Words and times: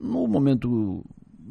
No 0.00 0.26
momento, 0.26 1.04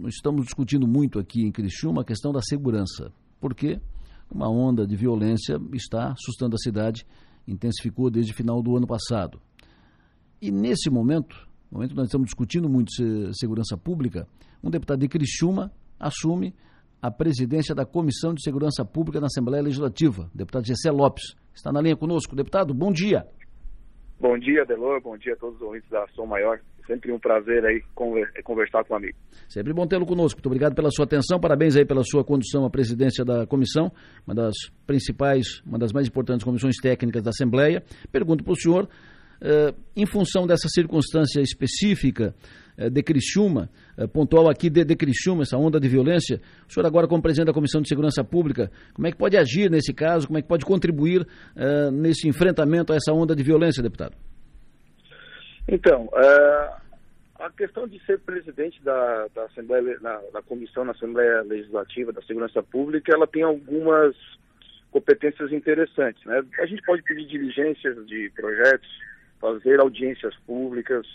estamos 0.08 0.44
discutindo 0.46 0.88
muito 0.88 1.19
aqui 1.19 1.44
em 1.44 1.51
Criciúma 1.51 2.01
a 2.01 2.03
questão 2.03 2.31
da 2.31 2.42
segurança, 2.42 3.14
porque 3.40 3.79
uma 4.28 4.49
onda 4.49 4.88
de 4.88 4.96
violência 4.96 5.62
está 5.71 6.13
assustando 6.13 6.56
a 6.56 6.58
cidade, 6.58 7.06
intensificou 7.48 8.10
desde 8.10 8.32
o 8.32 8.36
final 8.36 8.60
do 8.64 8.76
ano 8.76 8.88
passado. 8.88 9.40
E 10.42 10.50
nesse 10.50 10.90
momento, 10.90 11.48
no 11.70 11.78
momento 11.78 11.92
que 11.92 11.98
nós 11.98 12.08
estamos 12.08 12.26
discutindo 12.26 12.68
muito 12.68 12.90
segurança 13.36 13.78
pública, 13.78 14.28
um 14.63 14.72
deputado 14.72 15.00
de 15.02 15.08
Criciúma 15.08 15.72
assume 16.00 16.55
a 17.00 17.11
presidência 17.11 17.75
da 17.75 17.86
Comissão 17.86 18.34
de 18.34 18.41
Segurança 18.41 18.84
Pública 18.84 19.20
na 19.20 19.27
Assembleia 19.27 19.61
Legislativa, 19.61 20.27
deputado 20.34 20.66
Gessé 20.66 20.89
Lopes. 20.89 21.36
Está 21.54 21.71
na 21.71 21.81
linha 21.81 21.95
conosco. 21.95 22.36
Deputado, 22.36 22.73
bom 22.73 22.91
dia. 22.91 23.27
Bom 24.20 24.39
dia, 24.39 24.66
Delor. 24.66 25.02
Bom 25.04 25.16
dia 25.18 25.34
a 25.34 25.38
todos 25.38 25.57
os 25.57 25.61
ouvintes 25.61 25.88
da 25.91 26.04
Ação 26.04 26.25
Maior. 26.25 26.59
Sempre 26.89 27.11
um 27.11 27.19
prazer 27.19 27.63
aí 27.63 27.83
conversar 28.43 28.83
com 28.83 28.95
o 28.95 28.97
amigo. 28.97 29.15
Sempre 29.47 29.71
bom 29.73 29.85
tê-lo 29.85 30.07
conosco. 30.07 30.39
Muito 30.39 30.47
obrigado 30.47 30.73
pela 30.73 30.89
sua 30.89 31.05
atenção. 31.05 31.39
Parabéns 31.39 31.75
aí 31.75 31.86
pela 31.86 32.04
sua 32.04 32.23
condução 32.23 32.66
à 32.66 32.70
presidência 32.70 33.23
da 33.23 33.45
comissão, 33.45 33.91
uma 34.26 34.34
das 34.34 34.55
principais, 34.88 35.62
uma 35.64 35.78
das 35.78 35.94
mais 35.94 36.08
importantes 36.08 36.44
comissões 36.44 36.78
técnicas 36.81 37.22
da 37.22 37.30
Assembleia. 37.30 37.84
Pergunto 38.12 38.44
para 38.44 38.54
o 38.54 38.55
senhor, 38.55 38.86
uh, 38.86 39.80
em 39.95 40.08
função 40.08 40.48
dessa 40.48 40.67
circunstância 40.67 41.40
específica, 41.41 42.34
eh, 42.76 42.90
de 42.90 43.03
Criciúma, 43.03 43.70
eh, 43.95 44.08
pontual 44.08 44.50
aqui 44.50 44.67
de, 44.67 44.84
de 44.84 44.95
Criciúma, 44.95 45.44
essa 45.44 45.58
onda 45.58 45.80
de 45.80 45.88
violência. 45.88 46.42
O 46.67 46.73
senhor 46.73 46.88
agora 46.88 47.08
como 47.08 47.22
presidente 47.22 47.48
da 47.48 47.53
Comissão 47.53 47.84
de 47.84 47.88
Segurança 47.88 48.23
Pública, 48.23 48.72
como 48.95 49.06
é 49.06 49.12
que 49.12 49.17
pode 49.17 49.38
agir 49.38 49.70
nesse 49.70 49.94
caso, 49.94 50.26
como 50.26 50.40
é 50.40 50.42
que 50.42 50.48
pode 50.48 50.66
contribuir 50.66 51.28
nesse 51.92 52.28
enfrentamento 52.28 52.94
a 52.94 52.95
essa 52.95 53.12
onda 53.12 53.36
de 53.36 53.44
violência, 53.44 53.84
deputado? 53.84 54.16
Então, 55.72 56.09
a 57.40 57.50
questão 57.52 57.88
de 57.88 58.04
ser 58.05 58.20
presidente 58.20 58.82
da, 58.84 59.28
da 59.34 59.46
Assembleia, 59.46 59.98
na, 60.02 60.18
da 60.34 60.42
Comissão 60.42 60.84
na 60.84 60.92
Assembleia 60.92 61.42
Legislativa 61.42 62.12
da 62.12 62.22
Segurança 62.23 62.62
Pública, 62.64 63.14
ela 63.14 63.28
tem 63.28 63.44
algumas 63.44 64.16
competências 64.92 65.52
interessantes. 65.52 66.23
Né? 66.25 66.44
A 66.59 66.66
gente 66.66 66.81
pode 66.84 67.03
pedir 67.03 67.25
diligências 67.28 68.06
de 68.08 68.31
projetos, 68.36 68.90
fazer 69.40 69.80
audiências 69.80 70.36
públicas, 70.45 71.08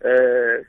é, 0.00 0.64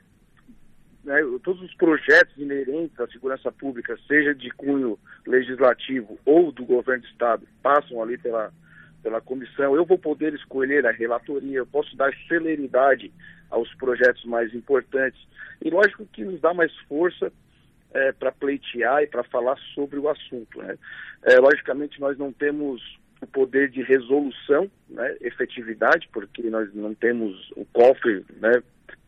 né, 1.04 1.20
todos 1.44 1.62
os 1.62 1.74
projetos 1.74 2.36
inerentes 2.36 2.98
à 2.98 3.06
segurança 3.06 3.52
pública, 3.52 3.96
seja 4.08 4.34
de 4.34 4.50
cunho 4.50 4.98
legislativo 5.24 6.18
ou 6.24 6.50
do 6.50 6.64
governo 6.64 7.02
do 7.02 7.08
Estado, 7.08 7.46
passam 7.62 8.02
ali 8.02 8.18
pela, 8.18 8.52
pela 9.06 9.20
comissão. 9.20 9.76
Eu 9.76 9.86
vou 9.86 9.96
poder 9.96 10.34
escolher 10.34 10.84
a 10.84 10.90
relatoria, 10.90 11.58
eu 11.58 11.66
posso 11.66 11.96
dar 11.96 12.12
celeridade 12.26 13.12
aos 13.48 13.72
projetos 13.74 14.24
mais 14.24 14.52
importantes. 14.52 15.20
E 15.64 15.70
lógico 15.70 16.04
que 16.06 16.24
nos 16.24 16.40
dá 16.40 16.52
mais 16.52 16.76
força 16.88 17.32
é, 17.94 18.10
para 18.10 18.32
pleitear 18.32 19.04
e 19.04 19.06
para 19.06 19.22
falar 19.22 19.56
sobre 19.76 20.00
o 20.00 20.08
assunto. 20.08 20.58
Né? 20.58 20.76
É, 21.22 21.38
logicamente, 21.38 22.00
nós 22.00 22.18
não 22.18 22.32
temos 22.32 22.82
o 23.22 23.28
poder 23.28 23.70
de 23.70 23.80
resolução, 23.80 24.68
né, 24.90 25.16
efetividade, 25.20 26.08
porque 26.12 26.42
nós 26.50 26.74
não 26.74 26.92
temos 26.92 27.52
o 27.52 27.64
cofre 27.66 28.26
né, 28.40 28.60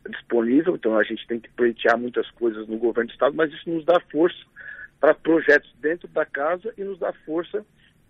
disponível, 0.09 0.77
então 0.77 0.97
a 0.97 1.03
gente 1.03 1.27
tem 1.27 1.41
que 1.41 1.51
pleitear 1.51 1.99
muitas 1.99 2.31
coisas 2.31 2.69
no 2.69 2.79
governo 2.79 3.09
do 3.09 3.13
Estado, 3.13 3.35
mas 3.35 3.53
isso 3.53 3.69
nos 3.69 3.85
dá 3.85 4.01
força 4.13 4.39
para 5.01 5.13
projetos 5.13 5.71
dentro 5.81 6.07
da 6.09 6.25
casa 6.25 6.73
e 6.79 6.85
nos 6.85 7.01
dá 7.01 7.13
força 7.27 7.67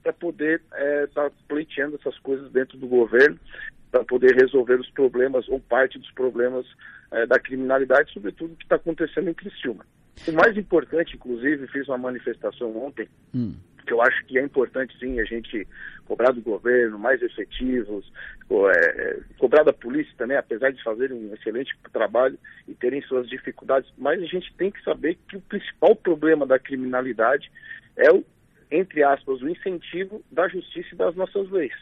para 0.09 0.12
poder 0.14 0.62
estar 0.70 0.81
é, 0.81 1.06
tá 1.06 1.31
pleiteando 1.47 1.97
essas 1.97 2.19
coisas 2.20 2.51
dentro 2.51 2.78
do 2.78 2.87
governo, 2.87 3.39
para 3.91 4.05
poder 4.05 4.34
resolver 4.34 4.81
os 4.81 4.91
problemas 4.91 5.48
ou 5.48 5.61
parte 5.61 5.98
dos 5.98 6.11
problemas 6.12 6.67
é, 7.11 7.27
da 7.27 7.39
criminalidade, 7.39 8.12
sobretudo 8.12 8.53
o 8.53 8.56
que 8.56 8.64
está 8.64 8.77
acontecendo 8.77 9.29
em 9.29 9.34
Criciúma. 9.34 9.84
O 10.27 10.33
mais 10.33 10.56
importante, 10.56 11.14
inclusive, 11.14 11.67
fiz 11.69 11.86
uma 11.89 11.98
manifestação 11.98 12.77
ontem, 12.77 13.09
hum 13.34 13.55
que 13.86 13.95
eu 13.95 14.03
acho 14.03 14.23
que 14.27 14.39
é 14.39 14.42
importante 14.42 14.95
sim 14.98 15.19
a 15.19 15.25
gente 15.25 15.67
cobrar 16.05 16.31
do 16.33 16.42
governo 16.42 16.98
mais 16.98 17.23
efetivos, 17.23 18.13
é, 18.77 19.20
cobrar 19.39 19.63
da 19.63 19.73
polícia 19.73 20.13
também, 20.18 20.36
apesar 20.36 20.70
de 20.70 20.83
fazerem 20.83 21.17
um 21.17 21.33
excelente 21.33 21.74
trabalho 21.91 22.39
e 22.68 22.74
terem 22.74 23.01
suas 23.01 23.27
dificuldades, 23.27 23.91
mas 23.97 24.23
a 24.23 24.27
gente 24.27 24.52
tem 24.58 24.70
que 24.70 24.83
saber 24.83 25.17
que 25.27 25.39
o 25.39 25.41
principal 25.41 25.97
problema 25.97 26.47
da 26.47 26.58
criminalidade 26.58 27.51
é 27.97 28.13
o, 28.13 28.23
entre 28.70 29.02
aspas, 29.02 29.40
o 29.40 29.48
incentivo 29.48 30.23
da 30.30 30.48
justiça 30.48 30.89
e 30.92 30.96
das 30.96 31.14
nossas 31.14 31.51
leis. 31.51 31.74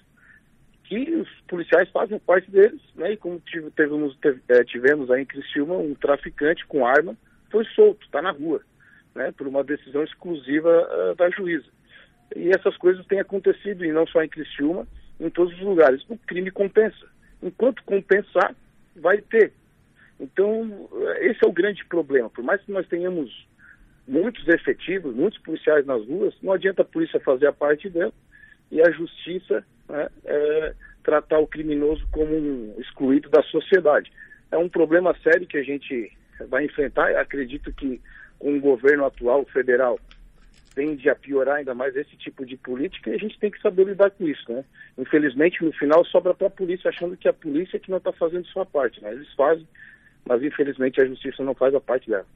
Que 0.84 1.14
os 1.16 1.28
policiais 1.48 1.88
fazem 1.90 2.18
parte 2.18 2.50
deles, 2.50 2.80
né? 2.94 3.12
E 3.12 3.16
como 3.16 3.40
tivemos, 3.40 4.16
é, 4.48 4.64
tivemos 4.64 5.10
aí 5.10 5.22
em 5.22 5.26
Criciúma 5.26 5.76
um 5.76 5.94
traficante 5.94 6.64
com 6.66 6.86
arma, 6.86 7.16
foi 7.50 7.64
solto, 7.66 8.04
está 8.04 8.22
na 8.22 8.30
rua, 8.30 8.60
né? 9.14 9.32
Por 9.32 9.48
uma 9.48 9.64
decisão 9.64 10.04
exclusiva 10.04 10.70
uh, 10.70 11.14
da 11.16 11.28
juíza. 11.30 11.66
E 12.34 12.50
essas 12.50 12.76
coisas 12.76 13.04
têm 13.06 13.20
acontecido, 13.20 13.84
e 13.84 13.92
não 13.92 14.06
só 14.06 14.22
em 14.22 14.28
Criciúma, 14.28 14.86
em 15.18 15.30
todos 15.30 15.52
os 15.54 15.60
lugares. 15.60 16.04
O 16.08 16.16
crime 16.18 16.50
compensa. 16.50 17.06
Enquanto 17.42 17.82
compensar, 17.84 18.54
vai 18.94 19.18
ter. 19.20 19.52
Então, 20.18 20.88
esse 21.20 21.44
é 21.44 21.48
o 21.48 21.52
grande 21.52 21.84
problema. 21.84 22.30
Por 22.30 22.42
mais 22.42 22.60
que 22.62 22.72
nós 22.72 22.86
tenhamos 22.88 23.46
muitos 24.06 24.46
efetivos, 24.48 25.14
muitos 25.14 25.38
policiais 25.40 25.84
nas 25.86 26.06
ruas, 26.06 26.34
não 26.42 26.52
adianta 26.52 26.82
a 26.82 26.84
polícia 26.84 27.20
fazer 27.20 27.46
a 27.46 27.52
parte 27.52 27.88
dela 27.88 28.12
e 28.70 28.80
a 28.80 28.90
justiça 28.90 29.64
né, 29.88 30.08
é, 30.24 30.74
tratar 31.02 31.38
o 31.38 31.46
criminoso 31.46 32.06
como 32.10 32.34
um 32.34 32.74
excluído 32.78 33.28
da 33.28 33.42
sociedade. 33.44 34.12
É 34.50 34.56
um 34.56 34.68
problema 34.68 35.16
sério 35.22 35.46
que 35.46 35.58
a 35.58 35.62
gente 35.62 36.12
vai 36.48 36.64
enfrentar. 36.64 37.16
Acredito 37.16 37.72
que 37.72 38.00
com 38.38 38.56
o 38.56 38.60
governo 38.60 39.04
atual 39.04 39.44
federal 39.46 39.98
tende 40.74 41.08
a 41.08 41.14
piorar 41.14 41.56
ainda 41.56 41.74
mais 41.74 41.96
esse 41.96 42.14
tipo 42.16 42.44
de 42.44 42.54
política 42.56 43.08
e 43.08 43.14
a 43.14 43.18
gente 43.18 43.38
tem 43.38 43.50
que 43.50 43.60
saber 43.62 43.86
lidar 43.86 44.10
com 44.10 44.28
isso, 44.28 44.44
né? 44.52 44.62
Infelizmente, 44.98 45.64
no 45.64 45.72
final, 45.72 46.04
sobra 46.04 46.34
para 46.34 46.48
a 46.48 46.50
polícia, 46.50 46.90
achando 46.90 47.16
que 47.16 47.26
a 47.26 47.32
polícia 47.32 47.78
é 47.78 47.80
que 47.80 47.90
não 47.90 47.96
está 47.96 48.12
fazendo 48.12 48.46
sua 48.48 48.66
parte, 48.66 49.02
né? 49.02 49.10
Eles 49.12 49.32
fazem, 49.32 49.66
mas 50.28 50.42
infelizmente 50.42 51.00
a 51.00 51.06
justiça 51.06 51.42
não 51.44 51.54
faz 51.54 51.74
a 51.74 51.80
parte 51.80 52.10
dela. 52.10 52.26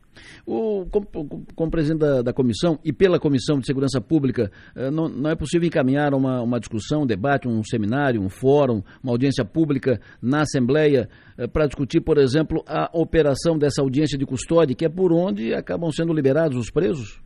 O, 0.47 0.87
como, 0.91 1.07
como 1.55 1.71
presidente 1.71 2.01
da, 2.01 2.23
da, 2.23 2.33
comissão 2.33 2.79
e 2.85 2.93
pela 2.93 3.19
Comissão 3.19 3.59
de 3.59 3.67
Segurança 3.67 4.01
Pública, 4.01 4.51
eh, 4.77 4.91
não, 4.91 5.09
não 5.09 5.31
é 5.31 5.35
possível 5.35 5.67
encaminhar 5.67 6.15
uma, 6.15 6.41
uma, 6.41 6.61
discussão, 6.61 7.03
um 7.03 7.07
debate, 7.07 7.49
um 7.49 7.63
seminário, 7.65 8.21
um 8.21 8.29
fórum, 8.29 8.83
uma 9.03 9.13
audiência 9.13 9.45
pública 9.45 10.01
na 10.23 10.43
Assembleia 10.43 11.09
eh, 11.37 11.49
para 11.49 11.67
discutir, 11.67 12.01
por 12.01 12.19
exemplo, 12.19 12.63
a 12.67 12.89
operação 12.93 13.59
dessa 13.59 13.83
audiência 13.83 14.17
de 14.17 14.25
custódia, 14.25 14.77
que 14.77 14.85
é 14.85 14.89
por 14.89 15.13
onde 15.13 15.53
acabam 15.53 15.91
sendo 15.91 16.13
liberados 16.13 16.57
os 16.57 16.71
presos? 16.71 17.21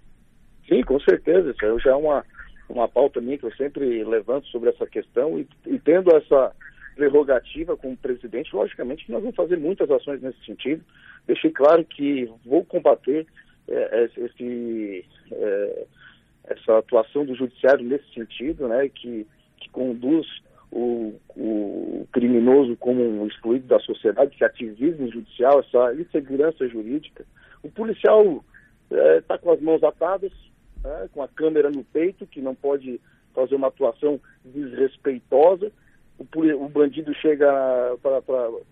Sim, 0.67 0.83
com 0.83 0.99
certeza. 1.01 1.51
Isso 1.51 1.79
já 1.81 1.91
é 1.91 1.95
uma, 1.95 2.25
uma 2.71 2.89
pauta 2.89 3.21
minha 3.21 3.37
que 3.37 3.45
eu 3.45 3.55
sempre 3.55 4.03
levanto 4.05 4.47
sobre 4.49 4.71
essa 4.71 4.87
questão 4.87 5.39
e, 5.39 5.47
e 5.67 5.79
tendo 5.79 6.15
essa 6.17 6.53
prerrogativa 6.94 7.77
como 7.77 7.97
presidente, 7.97 8.55
logicamente 8.55 9.10
nós 9.10 9.21
vamos 9.21 9.37
fazer 9.37 9.59
muitas 9.59 9.91
ações 9.91 10.21
nesse 10.22 10.44
sentido. 10.44 10.84
Deixei 11.27 11.50
claro 11.50 11.84
que 11.84 12.31
vou 12.44 12.65
combater 12.65 13.27
é, 13.69 14.10
esse, 14.16 15.05
é, 15.32 15.87
essa 16.44 16.78
atuação 16.78 17.25
do 17.25 17.34
judiciário 17.34 17.84
nesse 17.84 18.12
sentido, 18.12 18.69
né, 18.69 18.88
que, 18.88 19.27
que 19.59 19.69
conduz 19.71 20.27
o, 20.71 21.15
o, 21.37 22.06
criminoso 22.12 22.77
como 22.77 23.03
um 23.03 23.26
excluído 23.26 23.66
da 23.66 23.78
sociedade, 23.81 24.34
esse 24.34 24.44
ativismo 24.44 25.11
judicial, 25.11 25.61
essa 25.61 25.94
insegurança 25.94 26.69
jurídica. 26.69 27.25
O 27.62 27.71
policial 27.71 28.44
está 28.91 29.34
é, 29.34 29.38
com 29.38 29.53
as 29.53 29.61
mãos 29.61 29.82
atadas, 29.82 30.32
né, 30.82 31.09
com 31.12 31.22
a 31.22 31.28
câmera 31.28 31.71
no 31.71 31.84
peito, 31.84 32.26
que 32.26 32.41
não 32.41 32.55
pode 32.55 33.00
fazer 33.34 33.55
uma 33.55 33.69
atuação 33.69 34.21
desrespeitosa. 34.44 35.72
O, 36.19 36.69
bandido 36.69 37.13
chega 37.15 37.47
para 38.01 38.23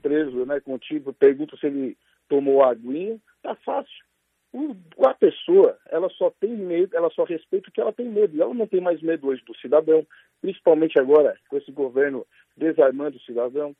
preso, 0.01 0.47
né, 0.47 0.61
contigo, 0.61 1.13
pergunta 1.13 1.57
se 1.57 1.67
ele 1.67 1.97
tomou 2.29 2.63
aguinha, 2.63 3.19
tá 3.43 3.55
fácil. 3.57 4.05
O, 4.53 4.77
a 5.05 5.15
pessoa, 5.15 5.79
ela 5.89 6.09
só 6.11 6.31
tem 6.31 6.51
medo, 6.51 6.95
ela 6.97 7.11
só 7.11 7.25
respeita 7.25 7.69
o 7.69 7.73
que 7.73 7.81
ela 7.81 7.93
tem 7.93 8.09
medo. 8.09 8.37
E 8.37 8.41
ela 8.41 8.55
não 8.55 8.67
tem 8.67 8.81
mais 8.81 9.01
medo 9.01 9.29
hoje 9.29 9.43
do 9.45 9.57
cidadão, 9.57 10.07
principalmente 10.41 10.99
agora 10.99 11.37
com 11.49 11.57
esse 11.57 11.73
governo 11.73 12.27
desarmando 12.57 13.17
o 13.17 13.23
cidadão. 13.23 13.75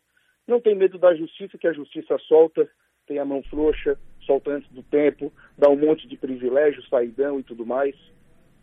Não 0.47 0.61
tem 0.61 0.75
medo 0.75 0.99
da 0.99 1.15
justiça, 1.15 1.59
que 1.59 1.69
a 1.69 1.73
justiça 1.73 2.19
solta, 2.27 2.69
tem 3.07 3.19
a 3.19 3.25
mão 3.25 3.43
frouxa, 3.45 3.99
solta 4.23 4.53
antes 4.53 4.71
do 4.71 4.83
tempo, 4.83 5.33
dá 5.59 5.69
um 5.69 5.77
monte 5.77 6.09
de 6.09 6.17
privilégio, 6.17 6.83
saidão 6.89 7.39
e 7.39 7.43
tudo 7.43 7.67
mais. 7.67 7.95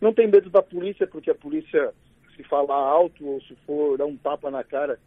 Não 0.00 0.12
tem 0.12 0.26
medo 0.26 0.50
da 0.50 0.62
polícia, 0.62 1.06
porque 1.06 1.30
a 1.30 1.34
polícia, 1.34 1.92
se 2.42 2.48
falar 2.48 2.74
alto 2.74 3.26
ou 3.26 3.40
se 3.42 3.54
for 3.66 3.96
dar 3.98 4.06
um 4.06 4.16
tapa 4.16 4.50
na 4.50 4.64
cara, 4.64 4.98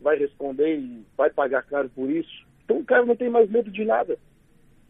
vai 0.00 0.16
responder 0.16 0.78
e 0.78 1.04
vai 1.16 1.30
pagar 1.30 1.62
caro 1.62 1.88
por 1.90 2.10
isso. 2.10 2.46
Então 2.64 2.78
o 2.78 2.84
cara 2.84 3.04
não 3.04 3.16
tem 3.16 3.30
mais 3.30 3.50
medo 3.50 3.70
de 3.70 3.84
nada. 3.84 4.18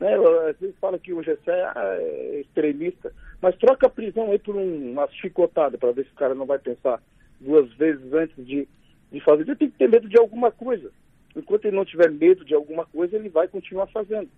Né? 0.01 0.15
Às 0.51 0.59
vezes 0.59 0.77
fala 0.81 0.99
que 0.99 1.13
o 1.13 1.23
Gessé 1.23 1.63
ah, 1.75 1.97
é 1.99 2.41
extremista, 2.41 3.13
mas 3.41 3.57
troca 3.57 3.87
a 3.87 3.91
prisão 3.91 4.31
aí 4.31 4.39
por 4.39 4.57
um, 4.57 4.93
uma 4.93 5.09
chicotada 5.09 5.79
para 5.79 5.93
ver 5.93 6.05
se 6.05 6.13
o 6.13 6.17
cara 6.17 6.35
não 6.35 6.47
vai 6.47 6.59
pensar 6.59 7.01
duas 7.41 7.73
vezes 7.75 8.13
antes 8.13 8.47
de, 8.47 8.67
de 9.11 9.21
fazer. 9.21 9.43
Ele 9.43 9.57
tem 9.57 9.71
que 9.71 9.79
ter 9.79 9.89
medo 9.89 10.09
de 10.09 10.19
alguma 10.19 10.51
coisa. 10.51 10.91
Enquanto 11.37 11.65
ele 11.65 11.77
não 11.77 11.85
tiver 11.85 12.11
medo 12.11 12.45
de 12.45 12.55
alguma 12.55 12.85
coisa, 12.87 13.17
ele 13.17 13.29
vai 13.29 13.49
continuar 13.49 13.87
fazendo. 13.87 14.29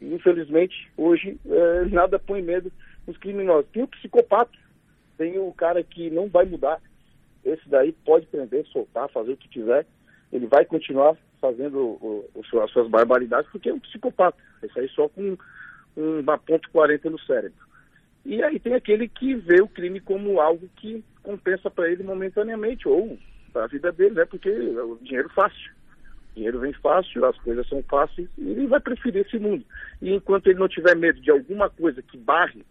E, 0.00 0.14
infelizmente, 0.14 0.90
hoje, 0.96 1.38
é, 1.46 1.84
nada 1.86 2.18
põe 2.18 2.42
medo 2.42 2.72
nos 3.06 3.16
criminosos. 3.16 3.70
Tem 3.72 3.82
o 3.82 3.88
psicopata, 3.88 4.58
tem 5.16 5.38
o 5.38 5.52
cara 5.52 5.82
que 5.82 6.10
não 6.10 6.28
vai 6.28 6.44
mudar. 6.44 6.80
Esse 7.44 7.68
daí 7.68 7.92
pode 8.04 8.26
prender, 8.26 8.66
soltar, 8.66 9.08
fazer 9.10 9.32
o 9.32 9.36
que 9.36 9.48
quiser. 9.48 9.86
Ele 10.32 10.46
vai 10.46 10.64
continuar 10.64 11.16
fazendo 11.40 11.78
o, 11.78 12.30
o, 12.34 12.60
as 12.60 12.70
suas 12.70 12.88
barbaridades 12.88 13.50
porque 13.50 13.68
é 13.68 13.74
um 13.74 13.80
psicopata. 13.80 14.38
Isso 14.62 14.78
aí 14.78 14.88
só 14.90 15.08
com 15.08 15.36
uma 15.96 16.38
ponto 16.38 16.70
40 16.70 17.10
no 17.10 17.18
cérebro. 17.20 17.62
E 18.24 18.42
aí 18.42 18.58
tem 18.60 18.74
aquele 18.74 19.08
que 19.08 19.34
vê 19.34 19.60
o 19.60 19.68
crime 19.68 20.00
como 20.00 20.40
algo 20.40 20.68
que 20.76 21.04
compensa 21.22 21.70
para 21.70 21.90
ele 21.90 22.02
momentaneamente, 22.02 22.88
ou 22.88 23.18
para 23.52 23.64
a 23.64 23.68
vida 23.68 23.90
dele, 23.92 24.14
né? 24.14 24.24
Porque 24.24 24.48
é 24.48 24.82
o 24.82 24.98
dinheiro 25.02 25.28
fácil. 25.30 25.72
O 26.30 26.34
dinheiro 26.34 26.60
vem 26.60 26.72
fácil, 26.72 27.24
as 27.24 27.36
coisas 27.38 27.68
são 27.68 27.82
fáceis, 27.82 28.28
e 28.38 28.50
ele 28.50 28.66
vai 28.66 28.80
preferir 28.80 29.26
esse 29.26 29.38
mundo. 29.38 29.64
E 30.00 30.12
enquanto 30.12 30.46
ele 30.46 30.58
não 30.58 30.68
tiver 30.68 30.96
medo 30.96 31.20
de 31.20 31.30
alguma 31.30 31.68
coisa 31.68 32.00
que 32.00 32.16
barre, 32.16 32.64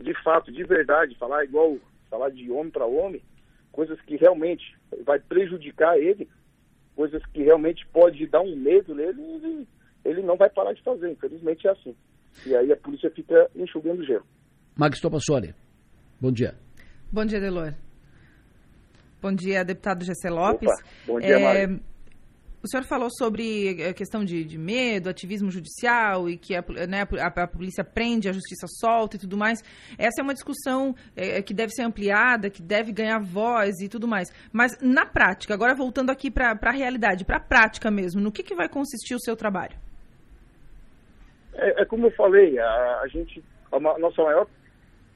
de 0.00 0.14
fato, 0.22 0.50
de 0.50 0.64
verdade, 0.64 1.16
falar 1.16 1.44
igual, 1.44 1.78
falar 2.08 2.30
de 2.30 2.50
homem 2.50 2.70
para 2.70 2.86
homem, 2.86 3.22
coisas 3.72 4.00
que 4.02 4.16
realmente 4.16 4.76
vai 5.04 5.18
prejudicar 5.18 5.98
ele, 5.98 6.28
coisas 6.94 7.24
que 7.26 7.42
realmente 7.42 7.86
pode 7.92 8.26
dar 8.26 8.40
um 8.40 8.56
medo 8.56 8.94
nele, 8.94 9.22
ele, 9.22 9.68
ele 10.04 10.22
não 10.22 10.36
vai 10.36 10.50
parar 10.50 10.72
de 10.72 10.82
fazer. 10.82 11.10
Infelizmente 11.10 11.66
é 11.66 11.70
assim. 11.70 11.94
E 12.46 12.54
aí 12.54 12.72
a 12.72 12.76
polícia 12.76 13.10
fica 13.10 13.50
enxugando 13.54 14.04
gelo. 14.04 14.24
Max 14.76 15.00
Topassoli, 15.00 15.54
bom 16.20 16.32
dia. 16.32 16.54
Bom 17.12 17.24
dia, 17.24 17.40
Delor. 17.40 17.74
Bom 19.20 19.34
dia, 19.34 19.64
deputado 19.64 20.04
Gessé 20.04 20.30
Lopes. 20.30 20.70
Opa, 20.70 20.82
bom 21.06 21.20
dia, 21.20 21.38
é, 21.38 21.66
O 22.62 22.68
senhor 22.68 22.84
falou 22.84 23.08
sobre 23.10 23.84
a 23.88 23.94
questão 23.94 24.22
de, 24.22 24.44
de 24.44 24.58
medo, 24.58 25.08
ativismo 25.08 25.50
judicial 25.50 26.28
e 26.28 26.36
que 26.36 26.54
a, 26.54 26.62
né, 26.86 27.02
a, 27.18 27.42
a, 27.42 27.46
polícia 27.46 27.82
prende, 27.82 28.28
a 28.28 28.32
justiça 28.32 28.66
solta 28.68 29.16
e 29.16 29.18
tudo 29.18 29.36
mais. 29.36 29.62
Essa 29.98 30.20
é 30.20 30.22
uma 30.22 30.34
discussão 30.34 30.94
é, 31.16 31.40
que 31.40 31.54
deve 31.54 31.72
ser 31.72 31.82
ampliada, 31.82 32.50
que 32.50 32.60
deve 32.60 32.92
ganhar 32.92 33.18
voz 33.18 33.80
e 33.80 33.88
tudo 33.88 34.06
mais. 34.06 34.28
Mas 34.52 34.78
na 34.82 35.06
prática, 35.06 35.54
agora 35.54 35.74
voltando 35.74 36.10
aqui 36.10 36.30
para 36.30 36.58
a 36.60 36.70
realidade, 36.70 37.24
para 37.24 37.38
a 37.38 37.40
prática 37.40 37.90
mesmo, 37.90 38.20
no 38.20 38.30
que, 38.30 38.42
que 38.42 38.54
vai 38.54 38.68
consistir 38.68 39.14
o 39.14 39.20
seu 39.20 39.34
trabalho? 39.34 39.76
É, 41.54 41.82
é 41.82 41.84
como 41.86 42.06
eu 42.06 42.10
falei, 42.12 42.58
a, 42.58 43.00
a 43.02 43.08
gente, 43.08 43.42
a 43.72 43.80
nossa 43.80 44.22
maior 44.22 44.46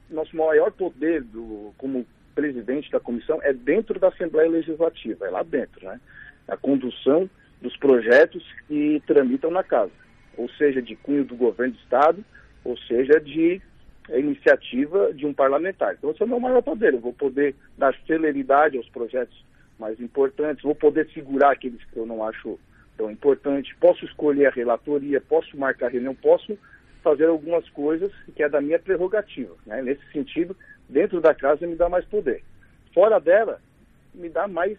nosso 0.09 0.35
maior 0.35 0.71
poder 0.71 1.23
do, 1.23 1.73
como 1.77 2.05
presidente 2.35 2.91
da 2.91 2.99
comissão 2.99 3.39
é 3.41 3.53
dentro 3.53 3.99
da 3.99 4.09
Assembleia 4.09 4.49
Legislativa, 4.49 5.25
é 5.25 5.29
lá 5.29 5.41
dentro, 5.41 5.85
né? 5.85 5.99
A 6.47 6.57
condução 6.57 7.29
dos 7.61 7.75
projetos 7.77 8.43
que 8.67 9.01
tramitam 9.07 9.49
na 9.49 9.63
casa, 9.63 9.91
ou 10.37 10.49
seja, 10.49 10.81
de 10.81 10.95
cunho 10.95 11.23
do 11.23 11.35
governo 11.35 11.73
do 11.73 11.79
Estado, 11.79 12.23
ou 12.63 12.77
seja, 12.77 13.19
de 13.19 13.61
iniciativa 14.09 15.13
de 15.13 15.25
um 15.25 15.33
parlamentar. 15.33 15.95
Então, 15.95 16.11
esse 16.11 16.21
é 16.21 16.25
o 16.25 16.29
meu 16.29 16.39
maior 16.39 16.61
poder. 16.61 16.93
Eu 16.93 16.99
vou 16.99 17.13
poder 17.13 17.55
dar 17.77 17.95
celeridade 18.05 18.77
aos 18.77 18.87
projetos 18.89 19.43
mais 19.79 19.99
importantes, 19.99 20.63
vou 20.63 20.75
poder 20.75 21.09
segurar 21.13 21.51
aqueles 21.51 21.83
que 21.85 21.97
eu 21.97 22.05
não 22.05 22.23
acho 22.23 22.59
tão 22.97 23.11
importantes, 23.11 23.75
posso 23.79 24.05
escolher 24.05 24.47
a 24.47 24.51
relatoria, 24.51 25.19
posso 25.19 25.57
marcar 25.57 25.91
reunião, 25.91 26.15
posso 26.15 26.57
fazer 27.03 27.25
algumas 27.25 27.67
coisas 27.69 28.11
que 28.35 28.41
é 28.41 28.49
da 28.49 28.61
minha 28.61 28.79
prerrogativa. 28.79 29.53
Né? 29.65 29.81
Nesse 29.81 30.01
sentido, 30.11 30.55
dentro 30.87 31.19
da 31.19 31.33
casa 31.33 31.67
me 31.67 31.75
dá 31.75 31.89
mais 31.89 32.05
poder. 32.05 32.41
Fora 32.93 33.19
dela, 33.19 33.59
me 34.13 34.29
dá 34.29 34.47
mais 34.47 34.77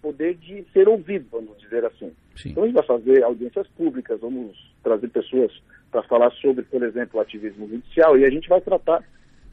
poder 0.00 0.34
de 0.34 0.64
ser 0.72 0.88
ouvido, 0.88 1.26
vamos 1.30 1.58
dizer 1.58 1.84
assim. 1.84 2.12
Sim. 2.36 2.50
Então 2.50 2.62
a 2.62 2.66
gente 2.66 2.76
vai 2.76 2.86
fazer 2.86 3.22
audiências 3.22 3.66
públicas, 3.68 4.20
vamos 4.20 4.56
trazer 4.82 5.08
pessoas 5.08 5.52
para 5.90 6.02
falar 6.04 6.30
sobre, 6.32 6.64
por 6.64 6.82
exemplo, 6.82 7.18
o 7.18 7.22
ativismo 7.22 7.68
judicial 7.68 8.18
e 8.18 8.24
a 8.24 8.30
gente 8.30 8.48
vai 8.48 8.60
tratar 8.60 9.04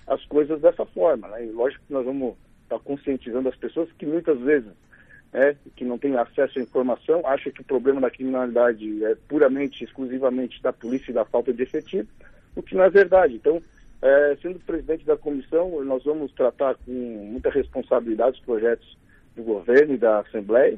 as 0.06 0.24
coisas 0.26 0.62
dessa 0.62 0.86
forma. 0.86 1.28
Né? 1.30 1.46
E 1.46 1.52
lógico 1.52 1.84
que 1.86 1.94
nós 1.94 2.06
vamos 2.06 2.36
estar 2.64 2.78
tá 2.78 2.84
conscientizando 2.84 3.50
as 3.50 3.56
pessoas 3.56 3.92
que 3.94 4.06
muitas 4.06 4.40
vezes 4.40 4.72
é, 5.34 5.56
que 5.76 5.84
não 5.84 5.98
tem 5.98 6.16
acesso 6.16 6.60
à 6.60 6.62
informação, 6.62 7.26
acha 7.26 7.52
que 7.52 7.62
o 7.62 7.66
problema 7.66 8.02
da 8.02 8.10
criminalidade 8.10 9.04
é 9.04 9.16
puramente, 9.28 9.84
exclusivamente 9.84 10.62
da 10.62 10.72
polícia 10.72 11.12
e 11.12 11.14
da 11.14 11.26
falta 11.26 11.54
de 11.54 11.62
efetivo, 11.64 12.08
o 12.56 12.64
que 12.64 12.76
não 12.76 12.84
é 12.84 12.90
verdade. 12.90 13.36
Então, 13.36 13.62
é, 14.02 14.38
sendo 14.42 14.60
presidente 14.60 15.06
da 15.06 15.18
comissão, 15.18 15.84
nós 15.84 16.04
vamos 16.04 16.32
tratar 16.32 16.76
com 16.76 16.92
muita 16.92 17.50
responsabilidade 17.50 18.40
os 18.40 18.46
projetos 18.46 18.98
do 19.38 19.44
governo 19.44 19.94
e 19.94 19.98
da 19.98 20.20
Assembleia, 20.20 20.78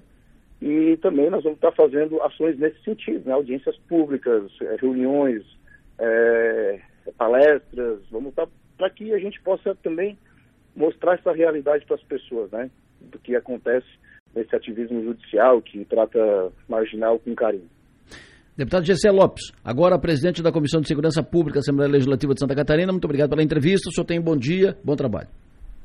e 0.62 0.98
também 0.98 1.30
nós 1.30 1.42
vamos 1.44 1.58
estar 1.58 1.72
fazendo 1.72 2.22
ações 2.22 2.60
nesse 2.60 2.84
sentido, 2.84 3.26
né? 3.26 3.32
audiências 3.32 3.78
públicas, 3.88 4.52
é, 4.62 4.76
reuniões, 4.80 5.44
é, 5.98 6.80
palestras, 7.18 8.02
vamos 8.12 8.30
estar 8.30 8.48
para 8.78 8.90
que 8.90 9.14
a 9.14 9.18
gente 9.18 9.42
possa 9.42 9.74
também 9.76 10.18
mostrar 10.76 11.16
essa 11.16 11.32
realidade 11.32 11.86
para 11.86 11.96
as 11.96 12.04
pessoas, 12.04 12.52
né? 12.52 12.70
do 13.02 13.18
que 13.20 13.36
acontece 13.36 13.88
nesse 14.36 14.54
ativismo 14.56 15.02
judicial 15.02 15.62
que 15.62 15.86
trata 15.86 16.52
marginal 16.68 17.18
com 17.20 17.34
carinho. 17.34 17.70
Deputado 18.56 18.86
Gessé 18.86 19.10
Lopes, 19.10 19.54
agora 19.64 19.98
presidente 19.98 20.44
da 20.44 20.52
Comissão 20.52 20.82
de 20.82 20.90
Segurança 20.90 21.24
Pública, 21.24 21.60
Assembleia 21.60 21.90
Legislativa 21.90 22.34
de 22.34 22.42
Santa 22.42 22.54
Catarina, 22.54 22.92
muito 22.92 23.06
obrigado 23.06 23.30
pela 23.30 23.42
entrevista, 23.42 23.88
o 23.90 23.94
senhor 23.94 24.06
tem 24.06 24.20
bom 24.20 24.36
dia, 24.36 24.78
bom 24.84 24.98
trabalho. 24.98 25.30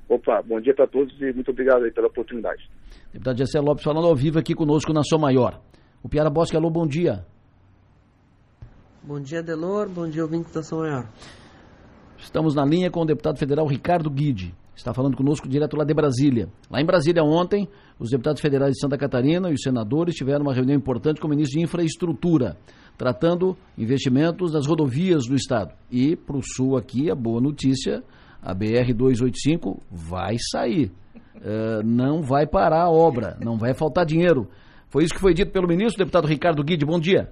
Opa, 0.09 0.43
bom 0.43 0.61
dia 0.61 0.75
para 0.75 0.87
todos 0.87 1.15
e 1.21 1.33
muito 1.33 1.51
obrigado 1.51 1.91
pela 1.93 2.09
oportunidade. 2.09 2.69
Deputado 3.13 3.39
Gessé 3.39 3.61
Lopes 3.61 3.85
falando 3.85 4.07
ao 4.07 4.15
vivo 4.15 4.39
aqui 4.39 4.55
conosco 4.55 4.93
na 4.93 5.03
Sua 5.03 5.19
Maior. 5.19 5.61
O 6.03 6.09
Piara 6.09 6.31
Bosque, 6.31 6.57
alô, 6.57 6.71
bom 6.71 6.87
dia. 6.87 7.25
Bom 9.03 9.21
dia, 9.21 9.43
Delor, 9.43 9.89
bom 9.89 10.09
dia, 10.09 10.23
ouvintes 10.23 10.53
da 10.53 10.63
Sua 10.63 10.83
Maior. 10.83 11.09
Estamos 12.19 12.55
na 12.55 12.65
linha 12.65 12.91
com 12.91 13.01
o 13.01 13.05
deputado 13.05 13.39
federal 13.39 13.67
Ricardo 13.67 14.11
Guide 14.11 14.55
está 14.77 14.93
falando 14.93 15.17
conosco 15.17 15.49
direto 15.49 15.77
lá 15.77 15.85
de 15.85 15.95
Brasília. 15.95 16.49
Lá 16.71 16.81
em 16.81 16.85
Brasília, 16.85 17.23
ontem, 17.23 17.69
os 17.99 18.11
deputados 18.11 18.41
federais 18.41 18.73
de 18.73 18.81
Santa 18.81 18.99
Catarina 18.99 19.51
e 19.51 19.55
os 19.55 19.63
senadores 19.63 20.15
tiveram 20.15 20.43
uma 20.43 20.53
reunião 20.53 20.77
importante 20.77 21.21
com 21.21 21.27
o 21.27 21.31
ministro 21.31 21.59
de 21.59 21.65
Infraestrutura, 21.65 22.57
tratando 22.99 23.57
investimentos 23.79 24.53
das 24.53 24.67
rodovias 24.67 25.27
do 25.27 25.35
Estado. 25.35 25.73
E, 25.91 26.17
para 26.17 26.37
o 26.37 26.43
Sul 26.43 26.77
aqui, 26.77 27.11
a 27.11 27.15
boa 27.15 27.41
notícia, 27.41 28.03
a 28.45 28.55
BR-285 28.55 29.81
vai 29.91 30.37
sair. 30.39 30.93
Uh, 31.37 31.83
não 31.83 32.23
vai 32.23 32.47
parar 32.47 32.83
a 32.83 32.91
obra, 32.91 33.37
não 33.41 33.57
vai 33.57 33.75
faltar 33.75 34.05
dinheiro. 34.05 34.49
Foi 34.89 35.03
isso 35.03 35.15
que 35.15 35.21
foi 35.21 35.35
dito 35.35 35.51
pelo 35.51 35.67
ministro, 35.67 35.99
deputado 35.99 36.29
Ricardo 36.29 36.63
Guide. 36.63 36.85
Bom 36.85 37.01
dia. 37.01 37.31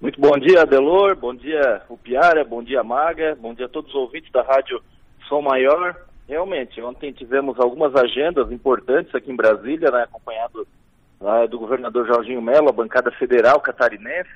Muito 0.00 0.20
bom 0.20 0.36
dia, 0.38 0.62
Adelor. 0.62 1.16
Bom 1.16 1.34
dia, 1.34 1.82
Upiara. 1.88 2.44
Bom 2.44 2.62
dia, 2.62 2.82
Maga. 2.82 3.36
Bom 3.40 3.54
dia 3.54 3.66
a 3.66 3.68
todos 3.68 3.88
os 3.90 3.96
ouvintes 3.96 4.30
da 4.32 4.42
Rádio 4.42 4.80
Som 5.28 5.42
Maior. 5.42 5.96
Realmente, 6.28 6.80
ontem 6.82 7.12
tivemos 7.12 7.58
algumas 7.58 7.94
agendas 7.94 8.50
importantes 8.50 9.14
aqui 9.14 9.30
em 9.30 9.36
Brasília, 9.36 9.90
né, 9.90 10.02
acompanhado 10.02 10.66
uh, 11.20 11.48
do 11.48 11.58
governador 11.58 12.06
Jorginho 12.06 12.42
Mello, 12.42 12.68
a 12.68 12.72
bancada 12.72 13.10
federal 13.12 13.60
catarinense, 13.60 14.30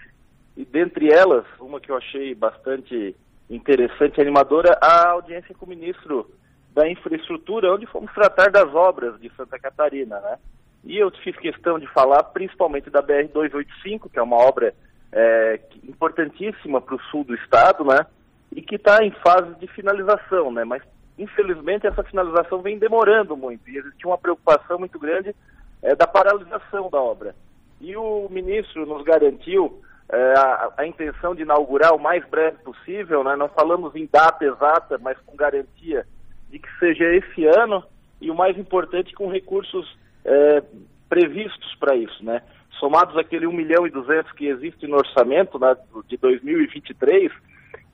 e 0.56 0.64
dentre 0.64 1.12
elas, 1.12 1.44
uma 1.60 1.80
que 1.80 1.90
eu 1.90 1.96
achei 1.96 2.34
bastante 2.34 3.14
interessante 3.48 4.18
e 4.18 4.20
animadora, 4.20 4.78
a 4.80 5.10
audiência 5.10 5.54
com 5.54 5.66
o 5.66 5.68
ministro 5.68 6.30
da 6.74 6.88
Infraestrutura, 6.88 7.72
onde 7.72 7.86
fomos 7.86 8.12
tratar 8.12 8.50
das 8.50 8.74
obras 8.74 9.18
de 9.20 9.30
Santa 9.36 9.58
Catarina, 9.58 10.20
né? 10.20 10.38
E 10.84 10.98
eu 10.98 11.10
fiz 11.22 11.36
questão 11.36 11.78
de 11.78 11.86
falar 11.88 12.22
principalmente 12.24 12.90
da 12.90 13.02
BR-285, 13.02 14.10
que 14.10 14.18
é 14.18 14.22
uma 14.22 14.36
obra 14.36 14.74
é, 15.12 15.60
importantíssima 15.84 16.80
para 16.80 16.94
o 16.94 17.02
sul 17.10 17.24
do 17.24 17.34
estado, 17.34 17.84
né? 17.84 18.06
E 18.54 18.62
que 18.62 18.76
está 18.76 19.02
em 19.04 19.10
fase 19.10 19.54
de 19.58 19.66
finalização, 19.68 20.52
né? 20.52 20.64
Mas 20.64 20.82
infelizmente, 21.18 21.86
essa 21.86 22.04
finalização 22.04 22.60
vem 22.60 22.78
demorando 22.78 23.36
muito 23.36 23.68
e 23.68 23.78
existe 23.78 24.06
uma 24.06 24.18
preocupação 24.18 24.78
muito 24.78 24.98
grande 24.98 25.34
é, 25.82 25.94
da 25.94 26.06
paralisação 26.06 26.90
da 26.90 27.00
obra. 27.00 27.34
E 27.80 27.96
o 27.96 28.28
ministro 28.30 28.86
nos 28.86 29.02
garantiu 29.02 29.80
a, 30.08 30.72
a, 30.78 30.86
intenção 30.86 31.34
de 31.34 31.42
inaugurar 31.42 31.94
o 31.94 31.98
mais 31.98 32.24
breve 32.28 32.58
possível, 32.58 33.24
né? 33.24 33.34
não 33.34 33.48
falamos 33.48 33.94
em 33.96 34.08
data 34.10 34.44
exata, 34.44 34.98
mas 34.98 35.18
com 35.26 35.34
garantia 35.36 36.06
de 36.48 36.58
que 36.58 36.68
seja 36.78 37.04
esse 37.12 37.44
ano 37.44 37.82
e 38.20 38.30
o 38.30 38.34
mais 38.34 38.56
importante, 38.56 39.12
com 39.14 39.30
recursos 39.30 39.98
é, 40.24 40.62
previstos 41.08 41.74
para 41.74 41.96
isso. 41.96 42.24
Né? 42.24 42.40
Somados 42.78 43.16
aquele 43.16 43.46
1 43.46 43.52
milhão 43.52 43.86
e 43.86 43.90
200 43.90 44.30
que 44.32 44.46
existe 44.46 44.86
no 44.86 44.96
orçamento 44.96 45.58
né, 45.58 45.76
de 46.06 46.16
2023, 46.16 47.32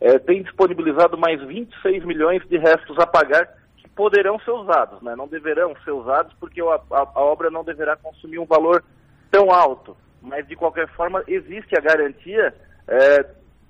é, 0.01 0.19
tem 0.19 0.43
disponibilizado 0.43 1.17
mais 1.17 1.43
26 1.43 2.05
milhões 2.05 2.47
de 2.47 2.59
restos 2.59 2.99
a 2.99 3.07
pagar 3.07 3.49
que 3.77 3.89
poderão 3.89 4.39
ser 4.41 4.51
usados, 4.51 5.01
né? 5.01 5.17
não 5.17 5.27
deverão 5.27 5.75
ser 5.83 5.93
usados 5.93 6.35
porque 6.39 6.61
a, 6.61 6.75
a, 6.91 7.09
a 7.15 7.21
obra 7.21 7.51
não 7.51 7.65
deverá 7.65 7.97
consumir 7.97 8.39
um 8.39 8.47
valor 8.47 8.85
tão 9.31 9.51
alto, 9.51 9.97
mas 10.23 10.47
de 10.47 10.57
qualquer 10.57 10.89
forma 10.89 11.23
existe 11.27 11.77
a 11.77 11.81
garantia 11.81 12.55
é, 12.87 13.27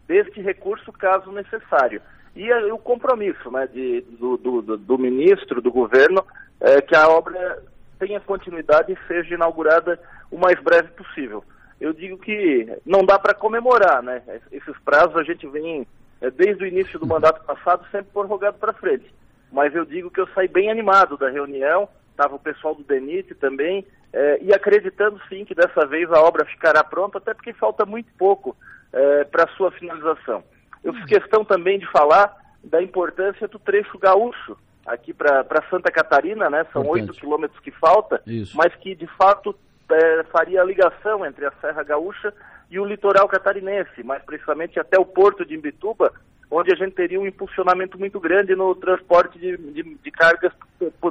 deste 0.07 0.41
recurso 0.41 0.93
caso 0.93 1.33
necessário. 1.33 2.01
E 2.35 2.53
o 2.71 2.79
compromisso 2.79 3.51
né, 3.51 3.67
de, 3.67 4.01
do, 4.19 4.37
do, 4.37 4.77
do, 4.77 4.99
ministro, 4.99 5.61
do 5.61 5.71
governo, 5.71 6.25
é 6.61 6.81
que 6.81 6.95
a 6.95 7.09
obra 7.09 7.63
tenha 7.99 8.21
continuidade 8.21 8.93
e 8.93 9.07
seja 9.07 9.35
inaugurada 9.35 10.01
o 10.31 10.39
mais 10.39 10.59
breve 10.61 10.89
possível. 10.89 11.45
eu 11.81 11.93
digo 11.93 12.17
que 12.17 12.67
não 12.87 13.05
dá 13.05 13.19
para 13.19 13.35
comemorar, 13.35 14.03
né? 14.03 14.23
Esses 14.51 14.77
prazos 14.85 15.17
a 15.17 15.23
gente 15.23 15.47
vem, 15.49 15.87
é, 16.21 16.31
desde 16.31 16.65
o 16.65 16.67
início 16.67 16.99
do 16.99 17.07
mandato 17.07 17.45
passado, 17.45 17.85
sempre 17.91 18.13
prorrogado 18.13 18.59
para 18.59 18.73
frente. 18.73 19.13
Mas 19.51 19.75
eu 19.75 19.85
digo 19.85 20.11
que 20.11 20.21
eu 20.21 20.29
saí 20.29 20.49
bem 20.49 20.71
animado 20.71 21.19
da 21.19 21.29
reunião, 21.29 21.89
estava 22.11 22.35
o 22.35 22.39
pessoal 22.39 22.75
do 22.75 22.83
DENIT 22.83 23.35
também, 23.35 23.85
é, 24.13 24.39
e 24.43 24.53
acreditando 24.53 25.21
sim 25.29 25.45
que 25.45 25.55
dessa 25.55 25.87
vez 25.87 26.11
a 26.13 26.21
obra 26.21 26.45
ficará 26.45 26.85
pronta, 26.85 27.19
até 27.19 27.33
porque 27.33 27.53
falta 27.53 27.87
muito 27.87 28.13
pouco 28.19 28.57
é, 28.93 29.25
para 29.25 29.49
sua 29.57 29.71
finalização. 29.73 30.45
Eu 30.85 30.93
fiz 30.95 31.05
questão 31.07 31.45
também 31.45 31.79
de 31.79 31.91
falar 31.91 32.37
da 32.63 32.83
importância 32.83 33.49
do 33.49 33.59
trecho 33.59 33.99
gaúcho 33.99 34.57
aqui 34.87 35.13
para 35.15 35.65
Santa 35.71 35.91
Catarina, 35.91 36.51
né? 36.51 36.67
São 36.73 36.87
oito 36.89 37.13
quilômetros 37.13 37.59
que 37.61 37.71
falta, 37.71 38.21
Isso. 38.27 38.57
mas 38.57 38.75
que 38.77 38.95
de 38.95 39.07
fato 39.07 39.57
é, 39.91 40.25
faria 40.25 40.61
a 40.61 40.65
ligação 40.65 41.25
entre 41.25 41.47
a 41.47 41.53
Serra 41.61 41.83
Gaúcha 41.83 42.35
e 42.71 42.79
o 42.79 42.85
litoral 42.85 43.29
catarinense, 43.29 44.03
mais 44.03 44.23
precisamente 44.23 44.81
até 44.81 44.99
o 44.99 45.05
porto 45.05 45.45
de 45.45 45.55
Imbituba, 45.55 46.13
onde 46.51 46.73
a 46.73 46.77
gente 46.77 46.95
teria 46.95 47.21
um 47.21 47.27
impulsionamento 47.27 47.99
muito 47.99 48.19
grande 48.19 48.55
no 48.55 48.75
transporte 48.75 49.39
de, 49.39 49.57
de, 49.57 49.95
de 49.95 50.11
cargas 50.11 50.53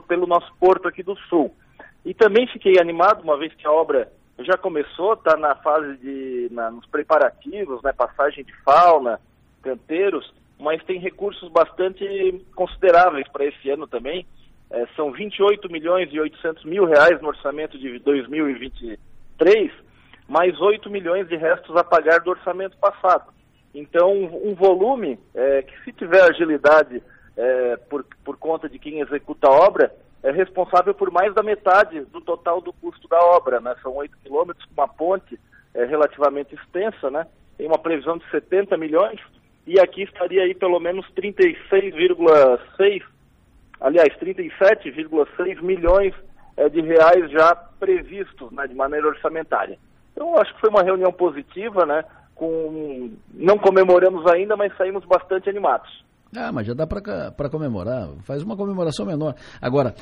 pelo 0.08 0.28
nosso 0.28 0.54
porto 0.60 0.88
aqui 0.88 1.02
do 1.02 1.16
sul. 1.30 1.54
E 2.06 2.14
também 2.14 2.48
fiquei 2.48 2.80
animado, 2.80 3.22
uma 3.24 3.38
vez 3.38 3.54
que 3.54 3.66
a 3.68 3.72
obra 3.72 4.12
já 4.40 4.58
começou, 4.58 5.14
está 5.14 5.38
na 5.38 5.56
fase 5.56 5.98
de, 5.98 6.48
na, 6.52 6.72
nos 6.72 6.86
preparativos, 6.88 7.82
né, 7.84 7.94
passagem 7.94 8.44
de 8.44 8.54
fauna, 8.64 9.20
canteiros, 9.62 10.34
mas 10.60 10.84
tem 10.84 11.00
recursos 11.00 11.50
bastante 11.52 12.44
consideráveis 12.56 13.28
para 13.28 13.46
esse 13.46 13.70
ano 13.70 13.88
também. 13.88 14.26
É, 14.70 14.88
são 14.96 15.12
28 15.12 15.70
milhões 15.72 16.10
e 16.12 16.20
800 16.20 16.64
mil 16.66 16.86
reais 16.86 17.22
no 17.22 17.28
orçamento 17.28 17.78
de 17.78 18.00
2023, 18.00 19.72
mais 20.28 20.60
8 20.60 20.90
milhões 20.90 21.28
de 21.28 21.36
restos 21.36 21.76
a 21.76 21.84
pagar 21.84 22.22
do 22.22 22.30
orçamento 22.30 22.78
passado. 22.78 23.32
Então, 23.74 24.12
um 24.12 24.54
volume 24.54 25.20
é, 25.34 25.62
que, 25.62 25.84
se 25.84 25.92
tiver 25.94 26.22
agilidade 26.22 27.02
é, 27.38 27.78
por, 27.90 28.06
por 28.24 28.38
conta 28.38 28.70
de 28.70 28.78
quem 28.78 29.00
executa 29.00 29.48
a 29.48 29.52
obra, 29.52 29.94
é 30.24 30.32
responsável 30.32 30.94
por 30.94 31.12
mais 31.12 31.34
da 31.34 31.42
metade 31.42 32.02
do 32.02 32.22
total 32.22 32.62
do 32.62 32.72
custo 32.74 33.08
da 33.08 33.20
obra. 33.20 33.60
Né? 33.60 33.76
São 33.82 33.96
8 33.96 34.18
quilômetros, 34.24 34.68
uma 34.76 34.88
ponte 34.88 35.40
é, 35.74 35.86
relativamente 35.86 36.56
extensa, 36.56 37.10
né? 37.10 37.26
tem 37.58 37.68
uma 37.68 37.80
previsão 37.80 38.18
de 38.18 38.30
70 38.30 38.78
milhões, 38.78 39.20
e 39.66 39.80
aqui 39.80 40.04
estaria 40.04 40.44
aí 40.44 40.56
pelo 40.56 40.80
menos 40.80 41.06
36,6, 41.14 43.04
aliás, 43.80 44.10
37,6 44.18 45.62
milhões 45.62 46.14
é, 46.58 46.68
de 46.70 46.82
reais 46.82 47.30
já 47.32 47.56
previstos 47.56 48.52
né, 48.52 48.68
de 48.68 48.74
maneira 48.74 49.08
orçamentária. 49.08 49.78
Então, 50.12 50.38
acho 50.38 50.54
que 50.54 50.60
foi 50.60 50.70
uma 50.70 50.84
reunião 50.84 51.12
positiva, 51.12 51.86
né? 51.86 52.04
Com, 52.36 53.12
não 53.34 53.58
comemoramos 53.58 54.26
ainda, 54.28 54.58
mas 54.58 54.76
saímos 54.76 55.06
bastante 55.06 55.50
animados. 55.50 56.04
Ah, 56.36 56.52
mas 56.52 56.66
já 56.66 56.74
dá 56.74 56.88
para 56.88 57.50
comemorar. 57.50 58.10
Faz 58.22 58.42
uma 58.42 58.56
comemoração 58.56 59.06
menor. 59.06 59.36
Agora, 59.62 59.94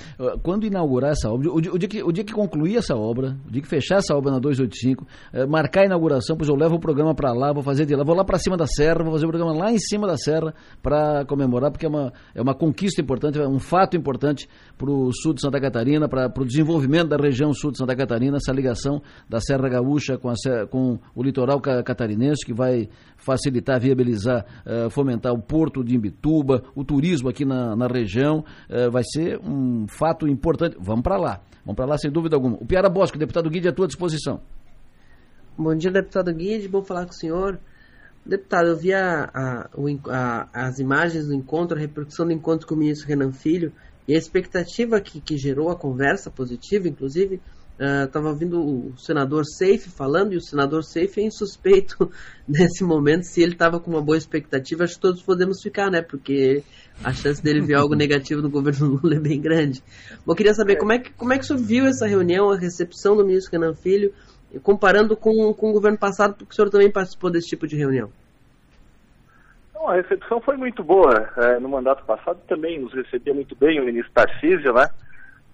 quando 0.44 0.66
inaugurar 0.66 1.12
essa 1.12 1.30
obra, 1.30 1.52
o 1.52 1.60
dia, 1.60 1.74
o 1.74 1.78
dia, 1.78 1.90
que, 1.90 2.04
o 2.04 2.12
dia 2.12 2.24
que 2.24 2.34
concluir 2.34 2.78
essa 2.78 2.96
obra, 2.96 3.36
o 3.48 3.52
dia 3.52 3.62
que 3.62 3.68
fechar 3.68 3.98
essa 3.98 4.16
obra 4.16 4.32
na 4.32 4.40
285, 4.40 5.08
é, 5.34 5.46
marcar 5.48 5.82
a 5.82 5.86
inauguração, 5.86 6.38
pois 6.38 6.48
eu 6.48 6.56
levo 6.56 6.76
o 6.76 6.80
programa 6.80 7.16
para 7.16 7.34
lá, 7.34 7.52
vou 7.52 7.64
fazer 7.64 7.86
de 7.86 7.96
lá, 7.96 8.04
vou 8.04 8.16
lá 8.16 8.24
para 8.24 8.38
cima 8.38 8.56
da 8.56 8.68
serra, 8.68 9.04
vou 9.04 9.12
fazer 9.12 9.26
o 9.26 9.30
programa 9.30 9.54
lá 9.54 9.72
em 9.72 9.80
cima 9.80 10.06
da 10.06 10.18
serra 10.18 10.54
para 10.84 11.26
comemorar, 11.26 11.72
porque 11.72 11.86
é 11.86 11.90
uma, 11.90 12.14
é 12.36 12.42
uma 12.42 12.54
conquista 12.54 13.02
importante, 13.02 13.40
é 13.40 13.48
um 13.48 13.60
fato 13.60 13.98
importante 13.98 14.48
para 14.78 14.90
o 14.90 15.12
sul 15.12 15.34
de 15.34 15.42
Santa 15.42 15.60
Catarina, 15.60 16.08
para 16.08 16.32
o 16.38 16.46
desenvolvimento 16.46 17.10
da 17.10 17.18
região 17.18 17.54
sul 17.54 17.72
de 17.72 17.78
Santa 17.78 17.96
Catarina, 17.96 18.38
essa 18.38 18.52
ligação 18.52 19.02
da 19.28 19.40
Serra 19.40 19.68
Gaúcha 19.68 20.18
com, 20.18 20.30
a, 20.30 20.34
com 20.70 21.00
o 21.16 21.24
litoral 21.24 21.60
catarinense, 21.60 22.46
que 22.46 22.54
vai 22.54 22.88
facilitar, 23.18 23.80
viabilizar, 23.80 24.46
uh, 24.66 24.90
fomentar 24.90 25.34
o 25.34 25.42
porto 25.42 25.84
de 25.84 25.96
Imbituba, 25.96 26.19
o 26.76 26.84
turismo 26.84 27.30
aqui 27.30 27.46
na, 27.46 27.76
na 27.76 27.88
região, 27.88 28.44
uh, 28.70 28.92
vai 28.92 29.04
ser 29.04 29.40
um 29.40 29.88
fato 29.88 30.28
importante. 30.28 30.78
Vamos 30.80 31.04
para 31.04 31.18
lá, 31.18 31.42
vamos 31.66 31.76
para 31.76 31.86
lá 31.86 31.98
sem 31.98 32.12
dúvida 32.12 32.36
alguma. 32.36 32.58
O 32.58 32.66
Piara 32.66 32.90
Bosco, 32.90 33.18
deputado 33.18 33.50
Guide, 33.50 33.70
à 33.70 33.72
tua 33.72 33.88
disposição. 33.88 34.42
Bom 35.58 35.76
dia, 35.76 35.92
deputado 35.92 36.34
Guide, 36.34 36.68
bom 36.68 36.84
falar 36.84 37.06
com 37.06 37.12
o 37.12 37.16
senhor. 37.16 37.60
Deputado, 38.26 38.68
eu 38.68 38.78
vi 38.78 38.94
a, 38.94 39.30
a, 39.34 39.70
a, 40.10 40.68
as 40.68 40.80
imagens 40.80 41.28
do 41.28 41.34
encontro, 41.34 41.78
a 41.78 41.80
repercussão 41.80 42.26
do 42.26 42.34
encontro 42.34 42.68
com 42.68 42.76
o 42.76 42.78
ministro 42.78 43.08
Renan 43.08 43.32
Filho 43.32 43.72
e 44.08 44.14
a 44.14 44.18
expectativa 44.18 45.00
que, 45.00 45.22
que 45.22 45.38
gerou 45.38 45.70
a 45.70 45.76
conversa 45.76 46.30
positiva, 46.30 46.88
inclusive, 46.88 47.42
Estava 47.80 48.28
uh, 48.28 48.30
ouvindo 48.32 48.60
o 48.62 48.98
senador 48.98 49.46
Seife 49.46 49.90
falando, 49.90 50.34
e 50.34 50.38
o 50.38 50.42
senador 50.42 50.84
Seife 50.84 51.22
é 51.22 51.24
insuspeito 51.24 52.12
nesse 52.46 52.84
momento. 52.84 53.24
Se 53.24 53.42
ele 53.42 53.54
estava 53.54 53.80
com 53.80 53.90
uma 53.90 54.02
boa 54.02 54.18
expectativa, 54.18 54.84
acho 54.84 54.96
que 54.96 55.02
todos 55.02 55.24
podemos 55.24 55.62
ficar, 55.62 55.90
né? 55.90 56.02
Porque 56.02 56.62
a 57.04 57.14
chance 57.14 57.42
dele 57.42 57.62
ver 57.62 57.76
algo 57.76 57.96
negativo 57.96 58.42
no 58.42 58.50
governo 58.50 59.00
Lula 59.02 59.16
é 59.16 59.20
bem 59.20 59.40
grande. 59.40 59.82
eu 60.28 60.36
queria 60.36 60.54
saber 60.54 60.74
é. 60.74 60.76
como, 60.76 60.92
é 60.92 61.00
que, 61.00 61.14
como 61.14 61.32
é 61.32 61.38
que 61.38 61.46
o 61.46 61.48
senhor 61.48 61.60
viu 61.60 61.86
essa 61.86 62.06
reunião, 62.06 62.52
a 62.52 62.58
recepção 62.58 63.16
do 63.16 63.26
ministro 63.26 63.54
Renan 63.54 63.74
Filho, 63.74 64.14
comparando 64.62 65.16
com, 65.16 65.54
com 65.54 65.70
o 65.70 65.74
governo 65.74 65.98
passado, 65.98 66.36
porque 66.36 66.52
o 66.52 66.56
senhor 66.56 66.70
também 66.70 66.92
participou 66.92 67.32
desse 67.32 67.48
tipo 67.48 67.66
de 67.66 67.78
reunião. 67.78 68.10
Bom, 69.74 69.88
a 69.88 69.96
recepção 69.96 70.42
foi 70.42 70.58
muito 70.58 70.84
boa. 70.84 71.30
É, 71.38 71.60
no 71.60 71.70
mandato 71.70 72.04
passado 72.04 72.42
também 72.48 72.80
nos 72.80 72.94
recebia 72.94 73.34
muito 73.34 73.56
bem 73.56 73.80
o 73.80 73.86
ministro 73.86 74.12
Tarcísio, 74.14 74.74
né? 74.74 74.90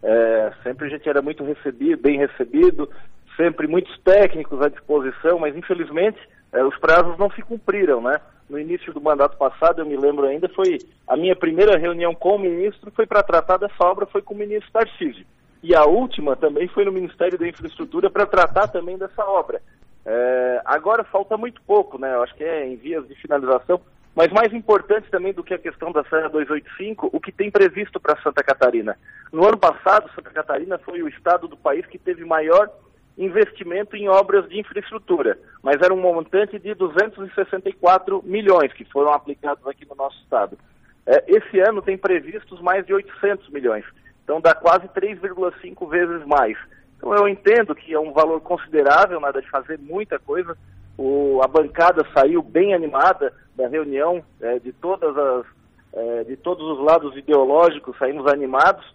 É, 0.04 0.52
sempre 0.64 0.88
a 0.88 0.90
gente 0.90 1.08
era 1.08 1.22
muito 1.22 1.44
recebido, 1.44 2.02
bem 2.02 2.18
recebido, 2.18 2.90
sempre 3.36 3.68
muitos 3.68 3.98
técnicos 4.00 4.62
à 4.62 4.70
disposição, 4.70 5.40
mas 5.40 5.56
infelizmente 5.56 6.20
é, 6.54 6.64
os 6.64 6.78
prazos 6.78 7.18
não 7.18 7.30
se 7.32 7.42
cumpriram, 7.42 8.02
né? 8.02 8.20
No 8.50 8.60
início 8.60 8.94
do 8.94 9.02
mandato 9.02 9.38
passado, 9.38 9.82
eu 9.82 9.86
me 9.86 9.98
lembro 9.98 10.28
ainda, 10.28 10.48
foi 10.50 10.78
a 11.08 11.18
minha 11.18 11.36
primeira 11.36 11.78
reunião 11.78 12.14
com 12.14 12.36
o 12.36 12.40
ministro 12.40 12.92
foi 12.92 13.08
para 13.08 13.24
tratar 13.24 13.58
dessa 13.58 13.84
obra, 13.84 14.06
foi 14.06 14.22
com 14.22 14.36
o 14.36 14.38
ministro 14.38 14.72
Tarcísio. 14.72 15.25
E 15.64 15.75
a 15.75 15.84
última 15.84 16.36
também 16.36 16.68
foi 16.68 16.86
no 16.86 16.92
Ministério 16.92 17.40
da 17.40 17.48
Infraestrutura 17.48 18.08
para 18.08 18.28
tratar 18.28 18.68
também 18.68 19.00
dessa 19.00 19.25
obra. 19.25 19.60
É, 20.06 20.62
agora 20.64 21.04
falta 21.04 21.36
muito 21.36 21.60
pouco, 21.64 21.98
né? 21.98 22.14
Eu 22.14 22.22
acho 22.22 22.36
que 22.36 22.44
é 22.44 22.68
em 22.68 22.75
vias 22.75 23.08
de 23.08 23.16
finalização. 23.16 23.82
Mas 24.15 24.31
mais 24.31 24.53
importante 24.53 25.10
também 25.12 25.34
do 25.34 25.43
que 25.43 25.53
a 25.53 25.60
questão 25.60 25.91
da 25.91 26.03
Serra 26.05 26.29
285, 26.29 27.10
o 27.12 27.19
que 27.19 27.34
tem 27.34 27.51
previsto 27.51 28.00
para 28.00 28.19
Santa 28.22 28.41
Catarina. 28.41 28.98
No 29.31 29.45
ano 29.45 29.57
passado, 29.57 30.10
Santa 30.15 30.31
Catarina 30.31 30.77
foi 30.77 31.03
o 31.03 31.10
estado 31.10 31.50
do 31.50 31.57
país 31.57 31.86
que 31.86 32.00
teve 32.00 32.24
maior 32.24 32.69
investimento 33.17 33.95
em 33.95 34.07
obras 34.07 34.48
de 34.48 34.60
infraestrutura, 34.60 35.38
mas 35.62 35.81
era 35.81 35.93
um 35.93 36.01
montante 36.01 36.57
de 36.57 36.74
264 36.74 38.24
milhões 38.25 38.72
que 38.74 38.86
foram 38.86 39.12
aplicados 39.12 39.65
aqui 39.67 39.86
no 39.86 39.95
nosso 39.95 40.17
estado. 40.22 40.57
É, 41.05 41.24
esse 41.27 41.60
ano 41.60 41.81
tem 41.81 41.98
previstos 41.98 42.62
mais 42.62 42.86
de 42.86 42.93
800 42.93 43.50
milhões, 43.50 43.86
então 44.24 44.41
dá 44.41 44.53
quase 44.53 44.88
3,5 44.89 45.89
vezes 45.89 46.25
mais. 46.25 46.57
Então 46.98 47.13
eu 47.13 47.27
entendo 47.27 47.75
que 47.75 47.93
é 47.93 48.00
um 48.00 48.12
valor 48.12 48.41
considerável, 48.41 49.19
nada 49.19 49.41
de 49.41 49.50
fazer 49.50 49.77
muita 49.79 50.19
coisa, 50.19 50.57
o, 50.98 51.41
a 51.43 51.48
bancada 51.48 52.05
saiu 52.13 52.41
bem 52.41 52.74
animada 52.74 53.34
da 53.55 53.67
reunião, 53.67 54.24
é, 54.41 54.59
de, 54.59 54.71
todas 54.74 55.17
as, 55.17 55.45
é, 55.93 56.24
de 56.25 56.38
todos 56.38 56.65
os 56.77 56.85
lados 56.85 57.15
ideológicos, 57.15 57.97
saímos 57.97 58.27
animados, 58.27 58.85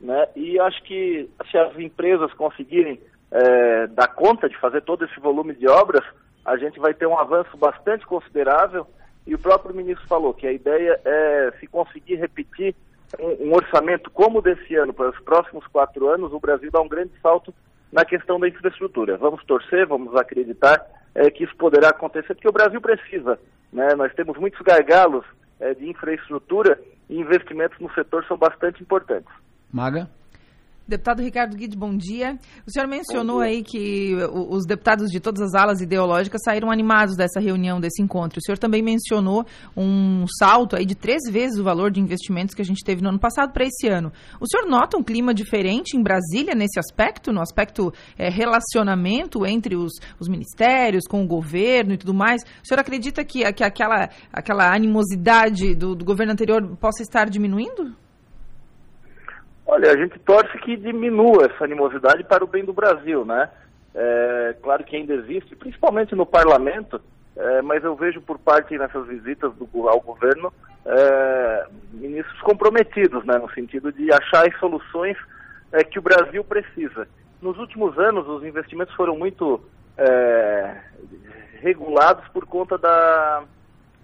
né? 0.00 0.28
e 0.34 0.58
acho 0.60 0.82
que 0.84 1.28
se 1.50 1.58
as 1.58 1.76
empresas 1.78 2.32
conseguirem 2.34 3.00
é, 3.30 3.86
dar 3.88 4.08
conta 4.08 4.48
de 4.48 4.56
fazer 4.58 4.82
todo 4.82 5.04
esse 5.04 5.18
volume 5.20 5.54
de 5.54 5.68
obras, 5.68 6.04
a 6.44 6.56
gente 6.56 6.80
vai 6.80 6.94
ter 6.94 7.06
um 7.06 7.18
avanço 7.18 7.56
bastante 7.56 8.06
considerável, 8.06 8.86
e 9.26 9.34
o 9.34 9.38
próprio 9.38 9.74
ministro 9.74 10.06
falou 10.08 10.32
que 10.32 10.46
a 10.46 10.52
ideia 10.52 10.98
é 11.04 11.52
se 11.60 11.66
conseguir 11.66 12.14
repetir 12.14 12.74
um, 13.18 13.52
orçamento 13.52 14.10
como 14.10 14.42
desse 14.42 14.74
ano 14.74 14.92
para 14.92 15.10
os 15.10 15.20
próximos 15.20 15.66
quatro 15.66 16.08
anos, 16.08 16.32
o 16.32 16.40
Brasil 16.40 16.70
dá 16.70 16.80
um 16.80 16.88
grande 16.88 17.12
salto 17.22 17.54
na 17.92 18.04
questão 18.04 18.38
da 18.38 18.48
infraestrutura. 18.48 19.16
Vamos 19.16 19.44
torcer, 19.44 19.86
vamos 19.86 20.14
acreditar 20.14 20.84
é, 21.14 21.30
que 21.30 21.44
isso 21.44 21.56
poderá 21.56 21.88
acontecer, 21.88 22.34
porque 22.34 22.48
o 22.48 22.52
Brasil 22.52 22.80
precisa. 22.80 23.38
Né? 23.72 23.94
Nós 23.94 24.12
temos 24.14 24.36
muitos 24.38 24.60
gargalos 24.60 25.24
é, 25.60 25.74
de 25.74 25.88
infraestrutura 25.88 26.80
e 27.08 27.18
investimentos 27.18 27.78
no 27.78 27.92
setor 27.92 28.24
são 28.26 28.36
bastante 28.36 28.82
importantes. 28.82 29.32
Maga? 29.72 30.08
Deputado 30.88 31.20
Ricardo 31.20 31.54
Guide, 31.54 31.76
bom 31.76 31.94
dia. 31.94 32.38
O 32.66 32.70
senhor 32.70 32.88
mencionou 32.88 33.40
aí 33.40 33.62
que 33.62 34.16
os 34.32 34.64
deputados 34.64 35.10
de 35.10 35.20
todas 35.20 35.42
as 35.42 35.54
alas 35.54 35.82
ideológicas 35.82 36.40
saíram 36.42 36.70
animados 36.70 37.14
dessa 37.14 37.38
reunião, 37.38 37.78
desse 37.78 38.00
encontro. 38.00 38.38
O 38.38 38.42
senhor 38.42 38.56
também 38.56 38.82
mencionou 38.82 39.44
um 39.76 40.24
salto 40.38 40.74
aí 40.74 40.86
de 40.86 40.94
três 40.94 41.30
vezes 41.30 41.58
o 41.58 41.62
valor 41.62 41.90
de 41.90 42.00
investimentos 42.00 42.54
que 42.54 42.62
a 42.62 42.64
gente 42.64 42.82
teve 42.82 43.02
no 43.02 43.10
ano 43.10 43.18
passado 43.18 43.52
para 43.52 43.66
esse 43.66 43.86
ano. 43.86 44.10
O 44.40 44.46
senhor 44.46 44.66
nota 44.66 44.96
um 44.96 45.02
clima 45.02 45.34
diferente 45.34 45.94
em 45.94 46.02
Brasília 46.02 46.54
nesse 46.54 46.78
aspecto, 46.78 47.34
no 47.34 47.42
aspecto 47.42 47.92
é, 48.16 48.30
relacionamento 48.30 49.44
entre 49.44 49.76
os, 49.76 49.92
os, 50.18 50.26
ministérios, 50.26 51.04
com 51.06 51.22
o 51.22 51.26
governo 51.26 51.92
e 51.92 51.98
tudo 51.98 52.14
mais? 52.14 52.40
O 52.64 52.66
senhor 52.66 52.80
acredita 52.80 53.22
que, 53.26 53.40
que 53.52 53.62
aquela, 53.62 54.08
aquela 54.32 54.74
animosidade 54.74 55.74
do, 55.74 55.94
do 55.94 56.02
governo 56.02 56.32
anterior 56.32 56.78
possa 56.80 57.02
estar 57.02 57.28
diminuindo? 57.28 57.94
Olha, 59.70 59.92
a 59.92 59.96
gente 59.98 60.18
torce 60.20 60.56
que 60.60 60.78
diminua 60.78 61.44
essa 61.44 61.64
animosidade 61.64 62.24
para 62.24 62.42
o 62.42 62.46
bem 62.46 62.64
do 62.64 62.72
Brasil, 62.72 63.22
né? 63.26 63.50
É, 63.94 64.56
claro 64.62 64.82
que 64.82 64.96
ainda 64.96 65.12
existe, 65.12 65.54
principalmente 65.54 66.14
no 66.14 66.24
parlamento, 66.24 66.98
é, 67.36 67.60
mas 67.60 67.84
eu 67.84 67.94
vejo 67.94 68.18
por 68.22 68.38
parte 68.38 68.78
nessas 68.78 69.06
visitas 69.06 69.52
do, 69.56 69.68
ao 69.86 70.00
governo 70.00 70.50
é, 70.86 71.66
ministros 71.92 72.40
comprometidos, 72.40 73.22
né, 73.26 73.36
no 73.36 73.50
sentido 73.52 73.92
de 73.92 74.10
achar 74.10 74.48
as 74.48 74.58
soluções 74.58 75.18
é, 75.70 75.84
que 75.84 75.98
o 75.98 76.02
Brasil 76.02 76.42
precisa. 76.42 77.06
Nos 77.42 77.58
últimos 77.58 77.98
anos, 77.98 78.26
os 78.26 78.42
investimentos 78.44 78.94
foram 78.94 79.18
muito 79.18 79.60
é, 79.98 80.76
regulados 81.60 82.26
por 82.28 82.46
conta 82.46 82.78
da, 82.78 83.42